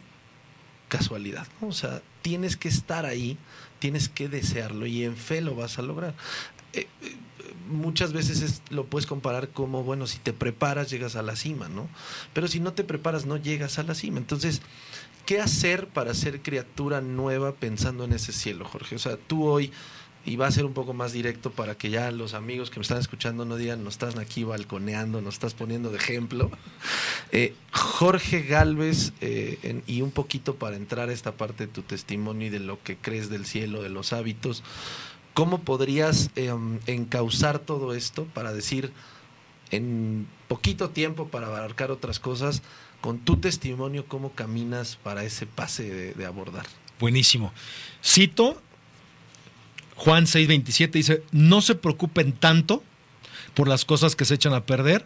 [0.89, 3.37] casualidad, o sea, tienes que estar ahí,
[3.79, 6.13] tienes que desearlo y en fe lo vas a lograr.
[6.73, 7.15] Eh, eh,
[7.69, 11.87] muchas veces lo puedes comparar como, bueno, si te preparas llegas a la cima, ¿no?
[12.33, 14.17] Pero si no te preparas no llegas a la cima.
[14.17, 14.61] Entonces,
[15.25, 18.95] ¿qué hacer para ser criatura nueva pensando en ese cielo, Jorge?
[18.95, 19.71] O sea, tú hoy
[20.29, 22.83] y va a ser un poco más directo para que ya los amigos que me
[22.83, 26.51] están escuchando no digan, nos estás aquí balconeando, nos estás poniendo de ejemplo.
[27.31, 32.45] Eh, Jorge Galvez, eh, y un poquito para entrar a esta parte de tu testimonio
[32.45, 34.63] y de lo que crees del cielo, de los hábitos,
[35.33, 38.93] ¿cómo podrías em, encauzar todo esto para decir
[39.71, 42.61] en poquito tiempo para abarcar otras cosas,
[43.01, 46.67] con tu testimonio, cómo caminas para ese pase de abordar?
[46.99, 47.51] Buenísimo.
[48.03, 48.61] Cito
[49.99, 52.81] Juan 6:27 dice, no se preocupen tanto
[53.53, 55.05] por las cosas que se echan a perder,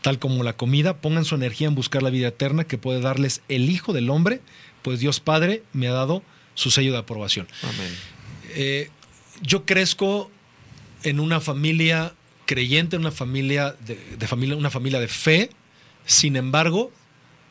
[0.00, 3.42] tal como la comida, pongan su energía en buscar la vida eterna que puede darles
[3.48, 4.40] el Hijo del Hombre,
[4.80, 6.22] pues Dios Padre me ha dado
[6.54, 7.48] su sello de aprobación.
[7.62, 7.94] Amén.
[8.54, 8.88] Eh,
[9.42, 10.30] yo crezco
[11.02, 12.14] en una familia
[12.46, 15.50] creyente, en una familia de, familia, una familia de fe,
[16.06, 16.90] sin embargo,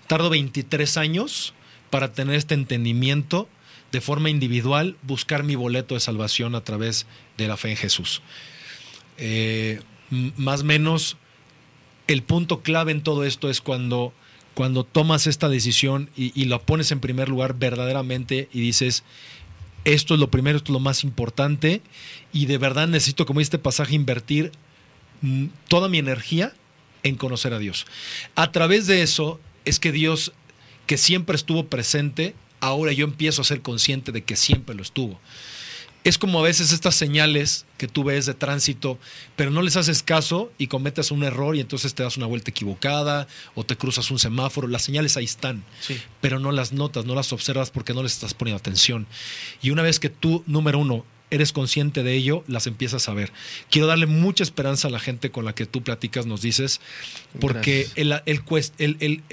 [0.07, 1.53] tardo 23 años
[1.91, 3.47] para tener este entendimiento
[3.91, 7.05] de forma individual buscar mi boleto de salvación a través
[7.37, 8.21] de la fe en Jesús.
[9.17, 11.17] Eh, más o menos
[12.07, 14.13] el punto clave en todo esto es cuando,
[14.55, 19.03] cuando tomas esta decisión y, la pones en primer lugar verdaderamente y dices,
[19.85, 21.81] esto es lo primero, esto es lo más importante
[22.33, 24.51] y de verdad necesito, como este pasaje, invertir
[25.21, 26.53] mm, toda mi energía
[27.03, 27.85] en conocer a Dios.
[28.35, 30.33] A través de eso es que Dios,
[30.87, 35.19] que siempre estuvo presente, ahora yo empiezo a ser consciente de que siempre lo estuvo.
[36.05, 38.97] Es como a veces estas señales que tú ves de tránsito,
[39.35, 42.51] pero no les haces caso y cometes un error y entonces te das una vuelta
[42.51, 44.69] equivocada o te cruzas un semáforo.
[44.69, 45.65] Las señales ahí están,
[46.21, 49.07] pero no las notas, no las observas porque no les estás poniendo atención.
[49.61, 53.31] Y una vez que tú, número uno, eres consciente de ello, las empiezas a ver.
[53.69, 56.81] Quiero darle mucha esperanza a la gente con la que tú platicas, nos dices,
[57.39, 59.23] porque el, el, el,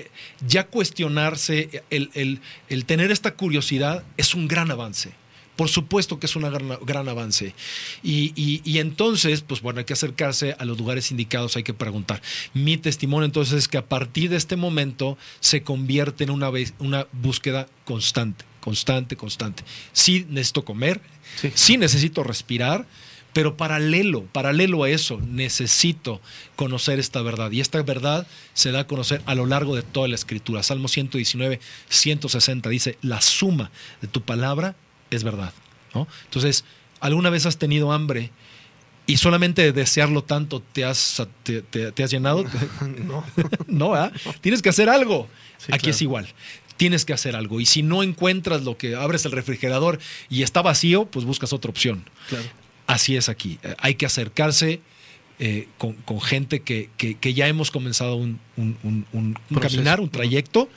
[0.46, 5.12] ya cuestionarse, el, el tener esta curiosidad es un gran avance.
[5.56, 6.42] Por supuesto que es un
[6.84, 7.54] gran, avance.
[8.02, 12.20] Y, entonces, pues bueno, hay que acercarse a los lugares indicados, hay que preguntar.
[12.52, 17.06] Mi testimonio entonces es que a partir de este momento se convierte en una, una
[17.12, 19.62] búsqueda constante, constante, constante.
[19.92, 21.00] Sí necesito comer,
[21.54, 22.84] sí, necesito respirar,
[23.32, 26.20] pero paralelo, paralelo a eso, necesito
[26.56, 27.52] conocer esta verdad.
[27.52, 30.64] Y esta verdad se da a conocer a lo largo de toda la escritura.
[30.64, 34.74] Salmo 119, 160 dice, la suma de tu palabra
[35.12, 35.52] es verdad.
[35.94, 36.08] ¿no?
[36.24, 36.64] Entonces,
[36.98, 38.32] ¿alguna vez has tenido hambre
[39.06, 42.44] y solamente de desearlo tanto te has, te, has llenado?
[43.06, 43.24] No.
[43.68, 44.10] no,
[44.40, 45.28] Tienes que hacer algo.
[45.70, 46.26] Aquí es igual.
[46.76, 47.60] Tienes que hacer algo.
[47.60, 49.98] Y si no encuentras lo que abres el refrigerador
[50.28, 52.04] y está vacío, pues buscas otra opción.
[52.86, 53.58] Así es aquí.
[53.78, 54.80] Hay que acercarse
[55.38, 60.68] eh, con, gente que, ya hemos comenzado un, un caminar, un trayecto.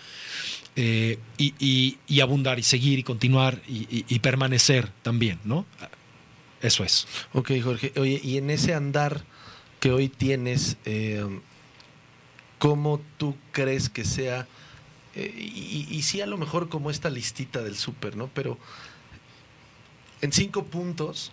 [0.82, 5.66] Eh, y, abundar y seguir y continuar y, permanecer también, ¿no?
[6.62, 7.06] Eso es.
[7.34, 7.92] Ok, Jorge.
[7.98, 9.26] Oye, y en ese andar
[9.82, 11.26] que hoy tienes, eh,
[12.60, 14.48] ¿cómo tú crees que sea?
[15.20, 18.30] Eh, y, sí, a lo mejor como esta listita del súper, ¿no?
[18.34, 18.58] Pero
[20.22, 21.32] en cinco puntos,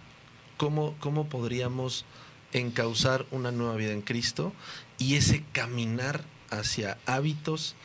[0.57, 2.05] ¿cómo, ¿cómo podríamos
[2.53, 4.53] encauzar una nueva vida en Cristo
[4.99, 7.77] y ese caminar hacia hábitos?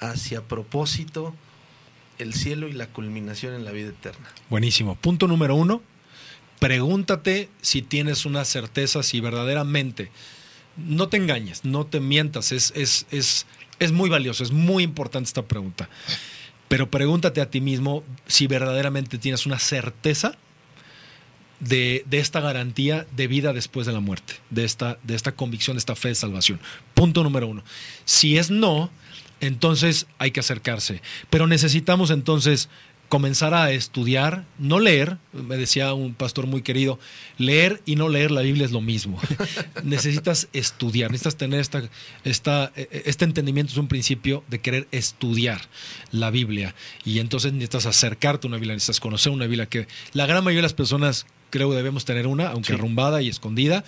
[0.00, 1.34] hacia propósito,
[2.18, 4.28] el cielo y la culminación en la vida eterna.
[4.50, 4.96] Buenísimo.
[4.96, 5.82] Punto número uno,
[6.60, 10.10] pregúntate si tienes una certeza, si verdaderamente,
[10.76, 13.46] no te engañes, no te mientas, es, es, es,
[13.78, 15.88] es muy valioso, es muy importante esta pregunta.
[16.68, 20.36] Pero pregúntate a ti mismo si verdaderamente tienes una certeza
[21.60, 25.76] de, de, esta garantía de vida después de la muerte, de esta, de esta convicción,
[25.76, 26.60] de esta fe de salvación.
[26.94, 27.62] Punto número uno.
[28.04, 28.90] Si es no,
[29.40, 31.02] entonces hay que acercarse.
[31.30, 32.68] Pero necesitamos entonces
[33.14, 36.98] comenzar a estudiar, no leer, me decía un pastor muy querido,
[37.38, 39.20] leer y no leer la Biblia es lo mismo.
[39.84, 41.84] necesitas estudiar, necesitas tener esta,
[42.24, 45.60] esta, este entendimiento, es un principio de querer estudiar
[46.10, 46.74] la Biblia.
[47.04, 50.58] Y entonces necesitas acercarte a una Biblia, necesitas conocer una Biblia que la gran mayoría
[50.58, 53.84] de las personas creo debemos tener una, aunque arrumbada y escondida,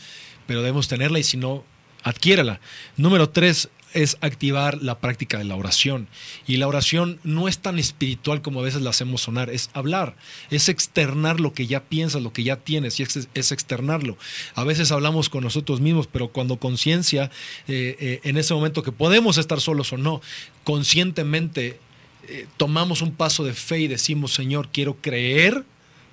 [0.46, 1.64] pero debemos tenerla y si no,
[2.04, 2.60] adquiérala.
[2.96, 6.06] Número tres, es activar la práctica de la oración.
[6.46, 10.16] Y la oración no es tan espiritual como a veces la hacemos sonar, es hablar,
[10.50, 14.18] es externar lo que ya piensas, lo que ya tienes, y es, externarlo.
[14.54, 17.30] A veces hablamos con nosotros mismos, pero cuando conciencia,
[17.68, 20.20] eh, eh, en ese momento que podemos estar solos o no,
[20.62, 21.80] conscientemente
[22.28, 25.64] eh, tomamos un paso de fe y decimos, Señor, quiero creer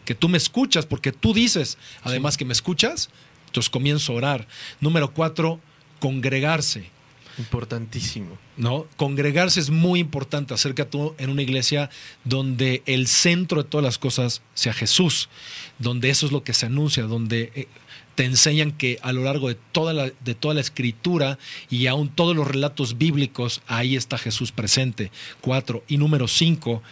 [0.06, 3.10] que tú me escuchas, porque tú dices, además que me escuchas,
[3.48, 4.48] entonces comienzo a orar.
[4.80, 5.60] Número cuatro,
[6.00, 6.90] congregarse.
[7.38, 8.38] Importantísimo.
[8.58, 8.86] ¿No?
[8.96, 10.54] Congregarse es muy importante.
[10.54, 11.90] Acércate en una iglesia
[12.24, 15.30] donde el centro de todas las cosas sea Jesús,
[15.80, 17.68] donde eso es lo que se anuncia, donde eh,
[18.16, 22.10] te enseñan que a lo largo de toda la, de toda la escritura y aún
[22.10, 25.12] todos los relatos bíblicos, ahí está Jesús presente.
[25.42, 25.84] Cuatro.
[25.88, 26.84] Y número cinco,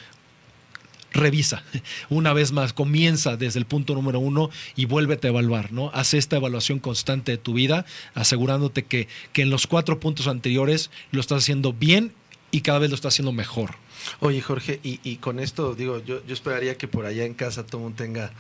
[1.12, 1.64] revisa
[2.10, 5.92] una vez más, comienza desde el punto número uno y vuélvete a evaluar, ¿no?
[5.94, 10.92] Haz esta evaluación constante de tu vida, asegurándote que, que en los cuatro puntos anteriores
[11.12, 12.14] lo estás haciendo bien
[12.52, 13.76] y cada vez lo estás haciendo mejor.
[14.20, 17.82] Oye, Jorge, y, con esto digo, yo, yo esperaría que por allá en casa todo
[17.82, 18.32] mundo tenga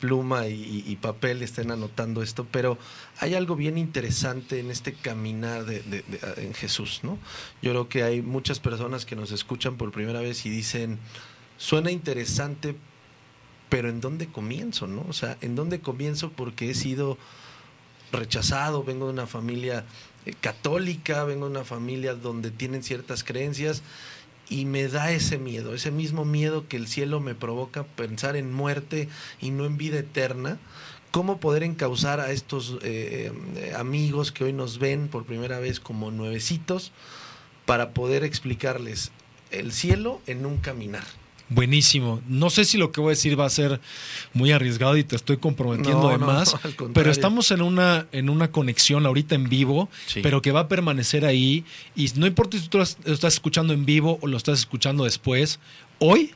[0.00, 2.76] pluma y, papel, estén anotando esto, pero
[3.18, 6.04] hay algo bien interesante en este caminar de,
[6.38, 7.18] en Jesús, ¿no?
[7.62, 10.98] Yo creo que hay muchas personas que nos escuchan por primera vez y dicen,
[11.60, 12.74] suena interesante,
[13.68, 14.86] pero ¿en dónde comienzo?
[14.86, 15.04] ¿no?
[15.08, 16.32] O sea, ¿en dónde comienzo?
[16.32, 17.18] Porque he sido
[18.10, 19.84] rechazado, vengo de una familia
[20.24, 23.82] eh, católica, vengo de una familia donde tienen ciertas creencias
[24.48, 28.52] y me da ese miedo, ese mismo miedo que el cielo me provoca pensar en
[28.52, 29.08] muerte
[29.40, 30.58] y no en vida eterna.
[31.10, 35.78] ¿Cómo poder encauzar a estos eh, eh, amigos que hoy nos ven por primera vez
[35.78, 36.90] como nuevecitos
[37.66, 39.12] para poder explicarles
[39.50, 41.19] el cielo en un caminar?
[41.50, 42.22] Buenísimo.
[42.28, 43.80] No sé si lo que voy a decir va a ser
[44.32, 46.54] muy arriesgado y te estoy comprometiendo además,
[46.94, 49.88] pero estamos en una, en una conexión ahorita en vivo,
[50.22, 51.64] pero que va a permanecer ahí.
[51.96, 55.58] Y no importa si tú lo estás escuchando en vivo o lo estás escuchando después,
[55.98, 56.32] hoy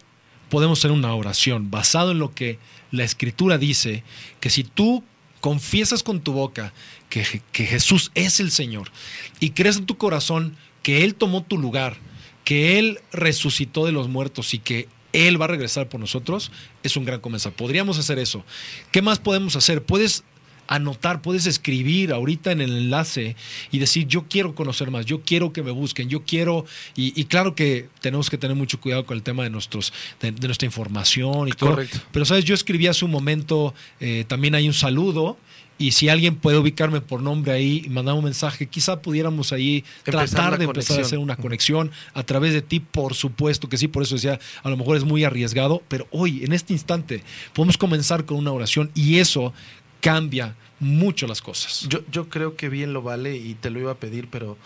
[0.51, 2.59] podemos hacer una oración basado en lo que
[2.91, 4.03] la escritura dice,
[4.41, 5.05] que si tú
[5.41, 6.73] confiesas con tu boca
[7.09, 8.91] que, que Jesús es el Señor
[9.39, 11.99] y crees en tu corazón que Él tomó tu lugar,
[12.43, 16.51] que Él resucitó de los muertos y que Él va a regresar por nosotros,
[16.83, 17.53] es un gran comienzo.
[17.53, 18.45] Podríamos hacer eso.
[18.91, 19.83] ¿Qué más podemos hacer?
[19.83, 20.25] Puedes
[20.67, 23.37] anotar, puedes escribir ahorita en el enlace
[23.71, 26.65] y decir, yo quiero conocer más, yo quiero que me busquen, yo quiero,
[26.97, 30.67] y, claro que tenemos que tener mucho cuidado con el tema de, nuestros, de, nuestra
[30.67, 31.99] información y Correcto.
[31.99, 32.09] todo.
[32.13, 32.45] Pero, ¿sabes?
[32.45, 35.37] Yo escribí hace un momento, eh, también hay un saludo.
[35.77, 39.85] Y si alguien puede ubicarme por nombre ahí y mandar un mensaje, quizá pudiéramos ahí
[40.05, 43.89] tratar de empezar a hacer una conexión a través de ti, por supuesto que sí,
[43.89, 47.77] por eso decía, a lo mejor es muy arriesgado, pero hoy, en este instante, podemos
[47.77, 49.53] comenzar con una oración y eso
[50.01, 51.87] cambia mucho las cosas.
[51.89, 54.57] Yo, yo creo que bien lo vale y te lo iba a pedir, pero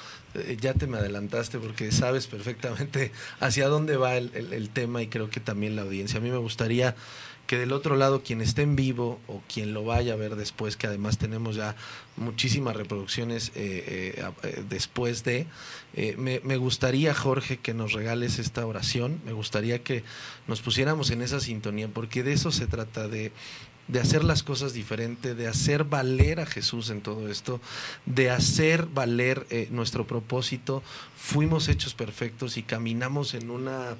[0.60, 5.40] ya te me adelantaste porque sabes perfectamente hacia dónde va el, tema y creo que
[5.40, 6.18] también la audiencia.
[6.18, 6.94] A mí me gustaría
[7.46, 10.76] que del otro lado quien esté en vivo o quien lo vaya a ver después,
[10.76, 11.76] que además tenemos ya
[12.16, 15.46] muchísimas reproducciones eh, eh, después de,
[16.18, 20.04] me, me, gustaría Jorge que nos regales esta oración, me gustaría que
[20.46, 23.32] nos pusiéramos en esa sintonía, porque de eso se trata, de
[23.88, 27.60] de hacer las cosas diferente, de hacer valer a Jesús en todo esto,
[28.06, 30.82] de hacer valer eh, nuestro propósito.
[31.16, 33.96] Fuimos hechos perfectos y caminamos en una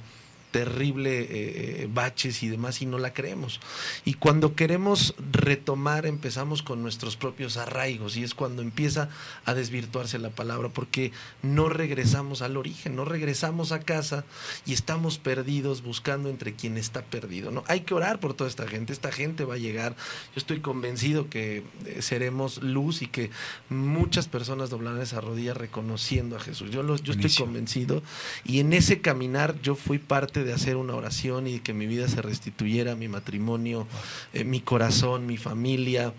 [0.51, 3.61] terrible eh, eh, baches y demás y no la creemos.
[4.05, 9.09] Y cuando queremos retomar empezamos con nuestros propios arraigos y es cuando empieza
[9.45, 14.25] a desvirtuarse la palabra porque no regresamos al origen, no regresamos a casa
[14.67, 17.51] y estamos perdidos buscando entre quien está perdido.
[17.51, 17.65] ¿no?
[17.69, 19.97] Hay que orar por toda esta gente, esta gente va a llegar.
[20.35, 23.31] Yo estoy convencido que eh, seremos luz y que
[23.69, 26.71] muchas personas doblarán esa rodilla reconociendo a Jesús.
[26.71, 28.03] Yo, yo estoy convencido
[28.45, 32.09] y en ese caminar yo fui parte de hacer una oración y que mi vida
[32.09, 33.87] se restituyera, mi matrimonio,
[34.33, 36.13] eh, mi corazón, mi familia,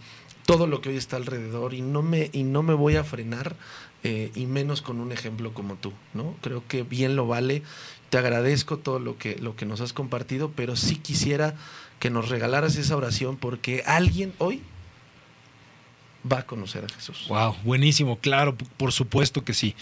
[0.46, 3.56] todo lo que hoy está alrededor y no me, y no me voy a frenar
[4.04, 6.36] eh, y menos con un ejemplo como tú, ¿no?
[6.42, 7.64] Creo que bien lo vale.
[8.10, 11.56] Te agradezco todo lo que, lo que nos has compartido, pero sí quisiera
[12.00, 14.64] que nos regalaras esa oración porque alguien hoy
[16.30, 17.26] va a conocer a Jesús.
[17.30, 19.76] Wow, buenísimo, claro, por supuesto que sí.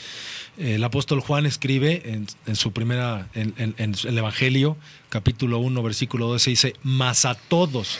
[0.57, 2.01] El apóstol Juan escribe
[2.45, 4.77] en, su primera, en, el Evangelio,
[5.09, 7.99] capítulo 1, versículo 12, dice, más a todos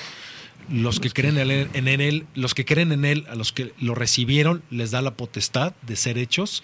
[0.69, 4.63] los que creen en él, los que creen en él, a los que lo recibieron,
[4.69, 6.63] les da la potestad de ser hechos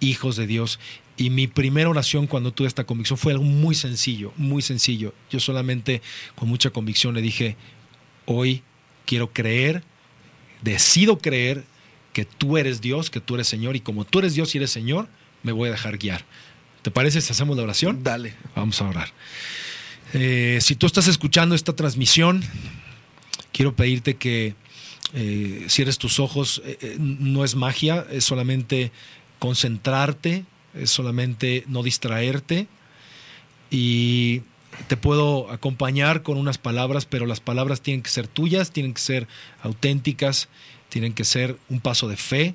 [0.00, 0.80] hijos de Dios.
[1.18, 5.12] Y mi primera oración cuando tuve esta convicción fue algo muy sencillo, muy sencillo.
[5.30, 6.00] Yo solamente
[6.34, 7.56] con mucha convicción le dije,
[8.24, 8.62] hoy
[9.04, 9.84] quiero creer
[10.62, 11.64] decido creer
[12.12, 14.70] que tú eres Dios, que tú eres Señor, y como tú eres Dios y eres
[14.70, 15.08] Señor,
[15.42, 16.24] me voy a dejar guiar.
[16.82, 18.02] ¿Te parece si hacemos la oración?
[18.02, 18.34] Dale.
[18.54, 19.12] Vamos a orar.
[20.14, 22.42] Eh, si tú estás escuchando esta transmisión,
[23.52, 24.54] quiero pedirte que
[25.14, 26.60] eh, cierres tus ojos.
[26.64, 28.92] Eh, no es magia, es solamente
[29.38, 30.44] concentrarte,
[30.74, 32.66] es solamente no distraerte.
[33.70, 34.42] Y
[34.88, 39.00] te puedo acompañar con unas palabras, pero las palabras tienen que ser tuyas, tienen que
[39.00, 39.28] ser
[39.62, 40.48] auténticas,
[40.88, 42.54] tienen que ser un paso de fe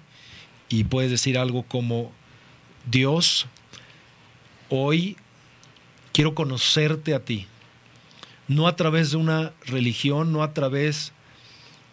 [0.69, 2.11] y puedes decir algo como,
[2.89, 3.47] Dios,
[4.69, 5.17] hoy
[6.11, 7.47] quiero conocerte a ti,
[8.47, 11.13] no a través de una religión, no a través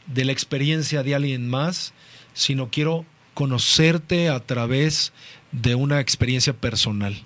[0.07, 1.93] de la experiencia de alguien más,
[2.33, 3.05] sino quiero
[3.35, 5.13] conocerte a través
[5.53, 7.21] de una experiencia personal.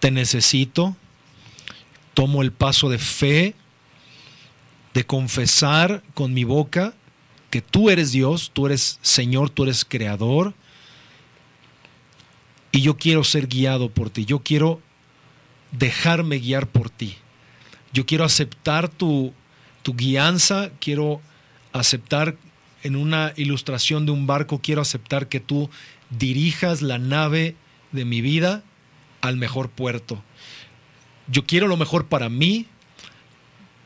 [0.00, 0.96] Te necesito,
[2.14, 3.54] tomo el paso de fe,
[4.94, 6.94] de confesar con mi boca
[7.50, 10.54] que tú eres Dios, tú eres Señor, tú eres Creador,
[12.72, 14.80] y yo quiero ser guiado por ti, yo quiero
[15.70, 17.16] dejarme guiar por ti,
[17.92, 19.32] yo quiero aceptar tu,
[19.82, 21.20] tu guianza, quiero
[21.72, 22.36] aceptar
[22.82, 25.70] en una ilustración de un barco, quiero aceptar que tú
[26.10, 27.56] dirijas la nave
[27.92, 28.62] de mi vida
[29.20, 30.22] al mejor puerto
[31.28, 32.66] yo quiero lo mejor para mí,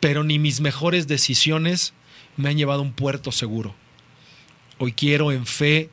[0.01, 1.93] pero ni mis mejores decisiones
[2.37, 3.75] me han llevado a un puerto seguro.
[4.79, 5.91] Hoy quiero en fe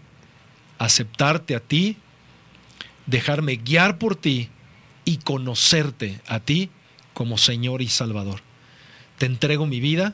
[0.78, 1.98] aceptarte a ti,
[3.06, 4.50] dejarme guiar por ti
[5.06, 6.70] y conocerte a ti
[7.14, 8.42] como Señor y Salvador.
[9.18, 10.14] Te entrego mi vida,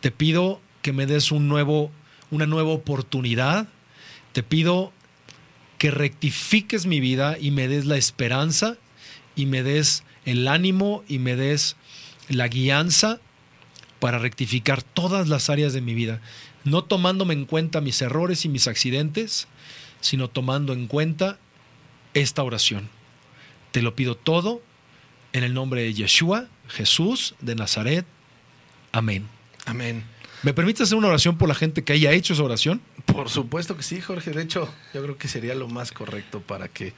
[0.00, 3.68] te pido que me des una nueva oportunidad,
[4.32, 4.92] te pido
[5.78, 8.76] que rectifiques mi vida y me des la esperanza
[9.34, 11.76] y me des el ánimo y me des
[12.28, 13.20] la guianza
[14.00, 16.20] para rectificar todas las áreas de mi vida,
[16.64, 19.48] no tomándome en cuenta mis errores y mis accidentes,
[20.00, 21.38] sino tomando en cuenta
[22.12, 22.88] esta oración.
[23.72, 24.62] Te lo pido todo
[25.32, 28.06] en el nombre de Yeshua, Jesús de Nazaret.
[28.92, 29.26] Amén.
[29.66, 30.04] Amén.
[30.42, 32.82] ¿Me permites hacer una oración por la gente que haya hecho esa oración?
[33.06, 34.30] Por supuesto que sí, Jorge.
[34.32, 36.92] De hecho, yo creo que sería lo más correcto para que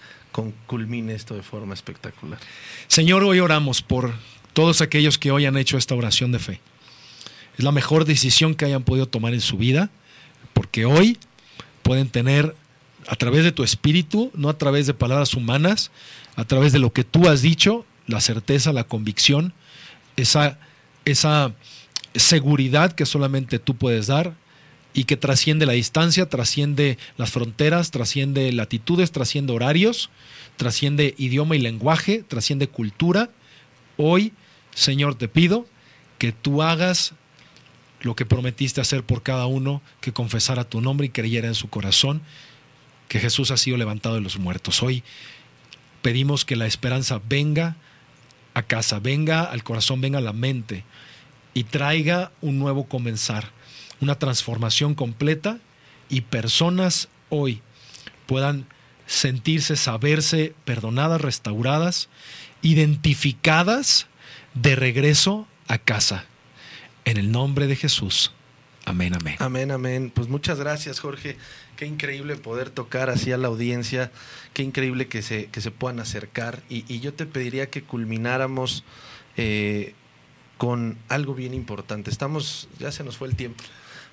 [0.67, 2.39] culmine esto de forma espectacular.
[2.89, 4.13] Señor, hoy oramos por
[4.53, 6.61] todos aquellos que hoy han hecho esta oración de fe.
[7.59, 9.91] Es la mejor decisión que hayan podido tomar en su vida,
[10.53, 11.19] porque hoy
[11.83, 12.55] pueden tener
[13.09, 15.91] a través de tu espíritu, no a través de palabras humanas,
[16.35, 19.53] a través de lo que tú has dicho, la certeza, la convicción,
[20.17, 20.59] esa,
[21.05, 21.55] esa
[22.15, 24.35] seguridad que solamente tú puedes dar
[24.97, 30.09] y que trasciende la distancia, trasciende las fronteras, trasciende latitudes, trasciende horarios,
[30.57, 33.29] trasciende idioma y lenguaje, trasciende cultura.
[33.99, 34.33] Hoy,
[34.75, 35.67] Señor, te pido
[36.17, 37.13] que tú hagas
[38.01, 41.69] lo que prometiste hacer por cada uno, que confesara tu nombre y creyera en su
[41.69, 42.23] corazón
[43.09, 44.83] que Jesús ha sido levantado de los muertos.
[44.83, 45.03] Hoy
[46.01, 47.77] pedimos que la esperanza venga
[48.55, 50.85] a casa, venga al corazón, venga a la mente
[51.53, 53.56] y traiga un nuevo comenzar
[54.01, 55.59] una transformación completa
[56.09, 57.63] y personas hoy
[58.27, 58.67] puedan
[59.07, 62.09] sentirse, saberse perdonadas, restauradas,
[62.63, 64.07] identificadas
[64.55, 66.25] de regreso a casa.
[67.05, 68.33] En el nombre de Jesús.
[68.85, 69.37] Amén, amén.
[69.41, 70.13] Amén, amén.
[70.15, 71.37] Pues muchas gracias, Jorge.
[71.77, 74.13] Qué increíble poder tocar así a la audiencia.
[74.53, 76.63] Qué increíble que se, que se puedan acercar.
[76.69, 78.85] Y, yo te pediría que culmináramos
[79.37, 79.95] eh,
[80.57, 82.11] con algo bien importante.
[82.11, 83.63] Estamos, ya se nos fue el tiempo.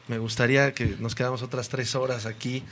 [0.07, 2.63] Me gustaría que nos quedamos otras tres horas aquí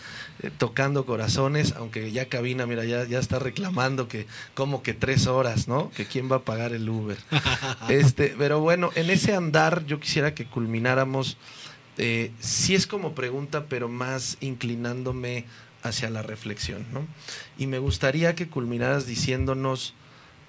[0.42, 5.28] eh, tocando corazones, aunque ya cabina, mira, ya, ya está reclamando que como que tres
[5.28, 5.92] horas, ¿no?
[5.92, 7.18] Que quién va a pagar el Uber.
[7.90, 11.38] este, pero bueno, en ese andar yo quisiera que culmináramos,
[11.98, 15.46] eh, si es como pregunta, pero más inclinándome
[15.84, 17.08] hacia la reflexión, ¿no?
[17.58, 19.94] Y me gustaría que culminaras diciéndonos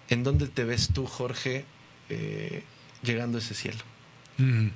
[0.08, 1.64] en dónde te ves tú, Jorge,
[2.08, 2.64] eh,
[3.02, 3.78] llegando a ese cielo.
[4.38, 4.68] Mm.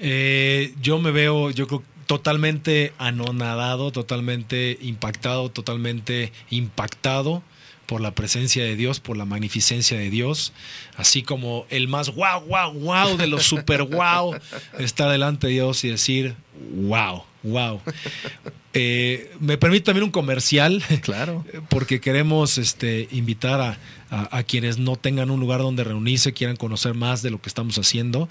[0.00, 7.42] Eh, yo me veo, yo creo, totalmente anonadado, totalmente impactado, totalmente impactado
[7.86, 10.52] por la presencia de Dios, por la magnificencia de Dios,
[10.96, 14.34] así como el más wow, wow, wow de los super wow,
[14.78, 16.34] estar delante de Dios y decir
[16.76, 17.80] wow, wow.
[18.74, 23.78] Eh, me permite también un comercial, claro, porque queremos este, invitar a,
[24.10, 27.78] a, quienes no tengan un lugar donde reunirse, quieran conocer más de lo que estamos
[27.78, 28.28] haciendo.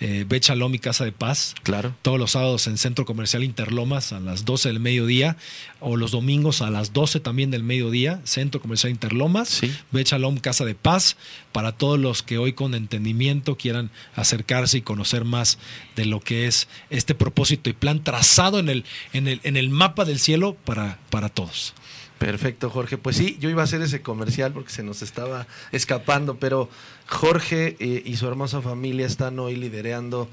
[0.00, 1.54] Eh, Bechalom y Casa de Paz.
[1.62, 1.94] Claro.
[2.02, 5.36] Todos los sábados en Centro Comercial Interlomas a las 12 del mediodía
[5.80, 9.48] o los domingos a las 12 también del mediodía, Centro Comercial Interlomas.
[9.48, 9.72] Sí.
[9.90, 11.16] Bechalom Casa de Paz
[11.52, 15.58] para todos los que hoy con entendimiento quieran acercarse y conocer más
[15.96, 19.70] de lo que es este propósito y plan trazado en el, en el, en el
[19.84, 21.74] mapa del cielo para, para todos.
[22.18, 22.96] Perfecto, Jorge.
[22.96, 26.70] Pues sí, yo iba a hacer ese comercial porque se nos estaba escapando, pero
[27.06, 30.26] Jorge eh, y su hermosa familia están hoy liderando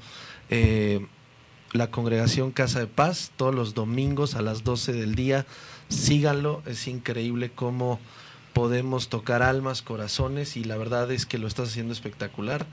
[0.48, 1.06] eh,
[1.72, 5.44] la congregación Casa de Paz todos los domingos a las 12 del día.
[5.90, 8.00] Síganlo, es increíble cómo
[8.52, 12.66] podemos tocar almas, corazones y la verdad es que lo estás haciendo espectacular.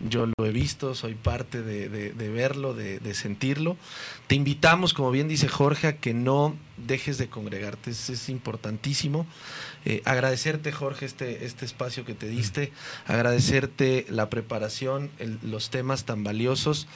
[0.00, 3.76] Yo lo he visto, soy parte de, verlo, de, sentirlo.
[4.26, 9.26] Te invitamos, como bien dice Jorge, a que no dejes de congregarte, es, importantísimo.
[9.84, 12.72] Eh, agradecerte, Jorge, este, este espacio que te diste,
[13.06, 15.10] agradecerte la preparación,
[15.42, 16.86] los temas tan valiosos.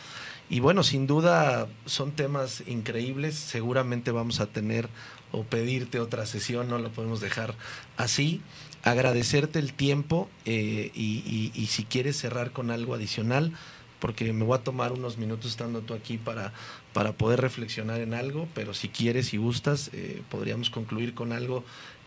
[0.51, 3.37] Y bueno, sin duda son temas increíbles.
[3.37, 4.89] Seguramente vamos a tener
[5.31, 7.55] o pedirte otra sesión, no lo podemos dejar
[7.97, 8.43] así.
[8.83, 13.53] Agradecerte el tiempo eh, y, si quieres cerrar con algo adicional,
[14.01, 16.53] porque me voy a tomar unos minutos estando tú aquí para,
[16.93, 21.63] para poder reflexionar en algo, pero si quieres y gustas, eh, podríamos concluir con algo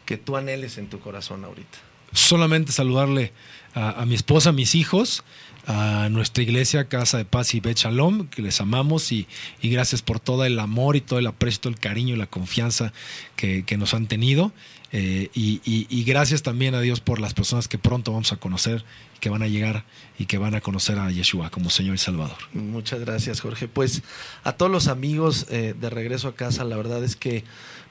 [0.06, 1.93] que tú anheles en tu corazón ahorita.
[2.14, 3.34] Solamente saludarle
[3.76, 5.24] a, mi esposa, a mis hijos,
[5.66, 9.28] a nuestra iglesia, Casa de Paz y Bet Shalom, que les amamos y,
[9.62, 12.94] gracias por todo el amor y todo el aprecio, todo el cariño y la confianza
[13.36, 14.52] que, nos han tenido.
[14.92, 18.86] Eh, y, gracias también a Dios por las personas que pronto vamos a conocer,
[19.20, 19.86] que van a llegar
[20.20, 22.38] y que van a conocer a Yeshua como Señor y Salvador.
[22.54, 23.68] Muchas gracias, Jorge.
[23.68, 24.04] Pues
[24.44, 27.44] a todos los amigos eh, de regreso a casa, la verdad es que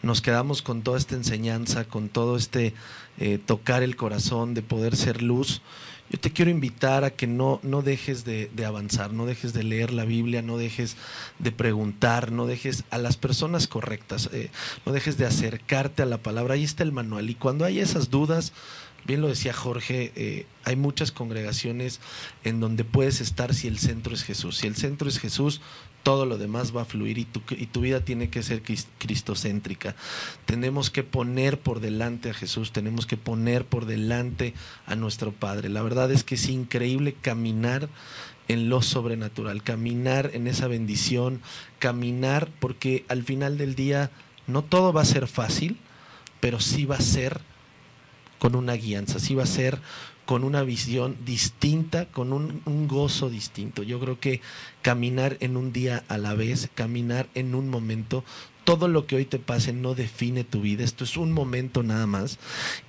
[0.02, 2.74] nos quedamos con toda esta enseñanza, con todo este
[3.18, 5.62] eh, tocar el corazón, de poder ser luz
[6.12, 9.94] yo te quiero invitar a que no, no dejes de, avanzar, no dejes de leer
[9.94, 10.98] la Biblia, no dejes
[11.38, 14.50] de preguntar, no dejes a las personas correctas, eh,
[14.84, 16.52] no dejes de acercarte a la palabra.
[16.52, 17.30] Ahí está el manual.
[17.30, 18.52] Y cuando hay esas dudas,
[19.06, 21.98] bien lo decía Jorge, eh, hay muchas congregaciones
[22.44, 24.58] en donde puedes estar si el centro es Jesús.
[24.58, 25.62] Si el centro es Jesús,
[26.03, 28.62] todo lo demás va a fluir y tu, y tu vida tiene que ser
[28.98, 29.94] cristocéntrica.
[30.46, 34.55] Tenemos que poner por delante a Jesús, tenemos que poner por delante
[34.86, 35.68] a nuestro Padre.
[35.68, 37.88] La verdad es que es increíble caminar
[38.48, 41.40] en lo sobrenatural, caminar en esa bendición,
[41.78, 44.11] caminar porque al final del día
[44.46, 45.78] no todo va a ser fácil,
[46.40, 47.40] pero sí va a ser
[48.38, 49.78] con una guianza, sí va a ser
[50.24, 53.82] con una visión distinta, con un, gozo distinto.
[53.82, 54.40] Yo creo que
[54.82, 58.24] caminar en un día a la vez, caminar en un momento,
[58.64, 62.06] todo lo que hoy te pase no define tu vida, esto es un momento nada
[62.06, 62.38] más.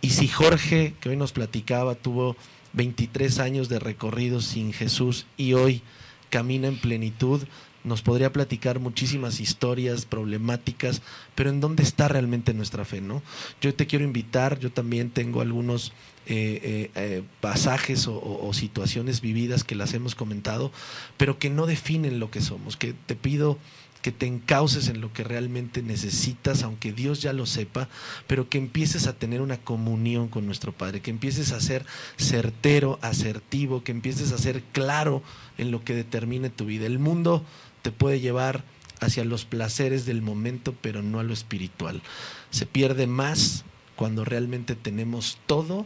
[0.02, 2.36] Y si Jorge, que hoy nos platicaba, tuvo
[2.74, 5.82] 23 años de recorrido sin Jesús y hoy
[6.30, 7.42] camina en plenitud,
[7.84, 11.02] nos podría platicar muchísimas historias problemáticas,
[11.36, 13.02] pero ¿en dónde está realmente nuestra fe?
[13.02, 13.22] ¿no?
[13.62, 15.92] Yo te quiero invitar, yo también tengo algunos
[16.26, 20.72] eh, eh, eh, pasajes o, o, situaciones vividas que las hemos comentado,
[21.18, 23.58] pero que no definen lo que somos, que te pido
[24.04, 27.88] que te encauces en lo que realmente necesitas, aunque Dios ya lo sepa,
[28.28, 31.86] pero que empieces a tener una comunión con nuestro Padre, que empieces a ser
[32.18, 35.24] certero, asertivo, que empieces a ser claro
[35.58, 36.86] en lo que determine tu vida.
[36.86, 37.46] El mundo
[37.84, 38.64] te puede llevar
[39.00, 42.02] hacia los placeres del momento, pero no a lo espiritual.
[42.50, 43.66] Se pierde más
[43.96, 45.86] cuando realmente tenemos todo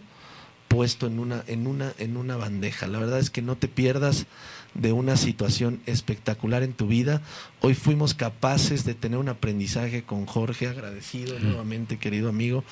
[0.67, 2.87] puesto en una, en una, en una bandeja.
[2.87, 4.27] La verdad es que no te pierdas
[4.77, 7.21] de una situación espectacular en tu vida.
[7.61, 12.63] Hoy fuimos capaces de tener un aprendizaje con Jorge, agradecido nuevamente, querido amigo,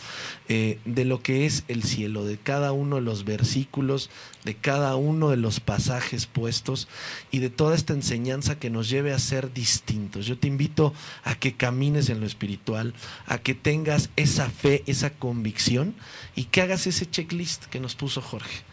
[0.48, 4.12] eh, de lo que es el cielo, de cada uno de los versículos,
[4.44, 6.88] de cada uno de los pasajes puestos
[7.32, 10.28] y de toda esta enseñanza que nos lleve a ser distintos.
[10.28, 10.94] Yo te invito
[11.24, 12.94] a que camines en lo espiritual,
[13.26, 15.96] a que tengas esa fe, esa convicción
[16.36, 18.64] y que hagas ese checklist que nos puso Jorge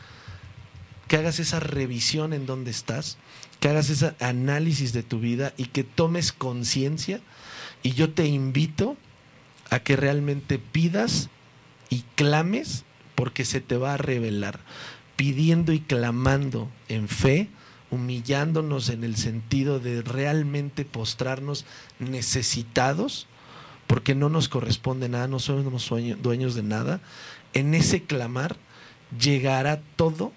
[1.13, 3.19] que hagas esa revisión en dónde estás,
[3.61, 7.21] que hagas ese análisis de tu vida y que tomes conciencia.
[7.83, 8.97] Y yo te invito
[9.69, 11.29] a que realmente pidas
[11.91, 14.61] y clames porque se te va a revelar.
[15.15, 17.51] Pidiendo y clamando en fe,
[17.91, 21.67] humillándonos en el sentido de realmente postrarnos
[21.99, 23.27] necesitados,
[23.87, 25.91] porque no nos corresponde nada, no somos
[26.23, 27.03] dueños de nada.
[27.53, 28.57] En ese clamar
[29.21, 30.33] llegará todo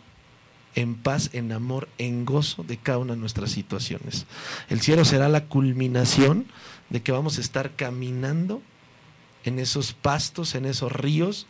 [0.76, 4.26] en paz, en amor, en gozo de cada una de nuestras situaciones.
[4.70, 6.46] El cielo será la culminación
[6.90, 8.62] de que vamos a estar caminando
[9.44, 11.48] en esos pastos, en esos ríos,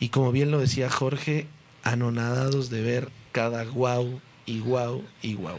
[0.00, 1.46] y como bien lo decía Jorge,
[1.82, 5.58] anonadados de ver cada guau y guau y guau.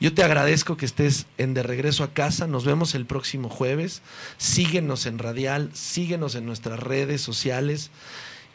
[0.00, 2.48] Yo te agradezco que estés en De Regreso a Casa.
[2.48, 4.02] Nos vemos el próximo jueves.
[4.36, 7.92] Síguenos en Radial, síguenos en nuestras redes sociales.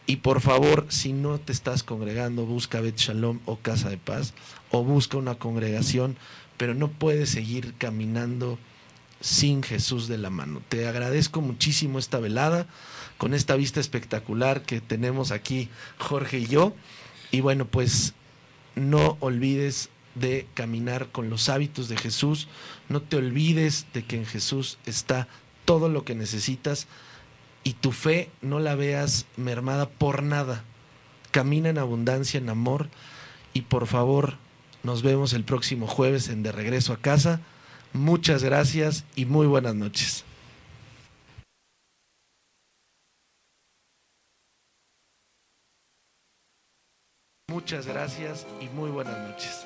[0.10, 4.34] Y por favor, si no te estás congregando, busca Bet Shalom o Casa de Paz
[4.72, 6.16] o busca una congregación,
[6.55, 8.58] pero no puedes seguir caminando
[9.20, 10.62] sin Jesús de la mano.
[10.70, 12.68] Te agradezco muchísimo esta velada
[13.18, 16.74] con esta vista espectacular que tenemos aquí Jorge y yo.
[17.30, 18.14] Y bueno, pues
[18.76, 22.47] no olvides de caminar con los hábitos de Jesús,
[22.88, 25.28] no te olvides de que en Jesús está
[25.66, 26.88] todo lo que necesitas
[27.68, 30.63] y tu fe no la veas mermada por nada.
[31.32, 32.88] Camina en abundancia, en amor
[33.51, 34.36] y por favor
[34.84, 37.41] nos vemos el próximo jueves en De Regreso a Casa.
[37.91, 40.24] Muchas gracias y muy buenas noches.
[47.49, 49.65] Muchas gracias y muy buenas noches.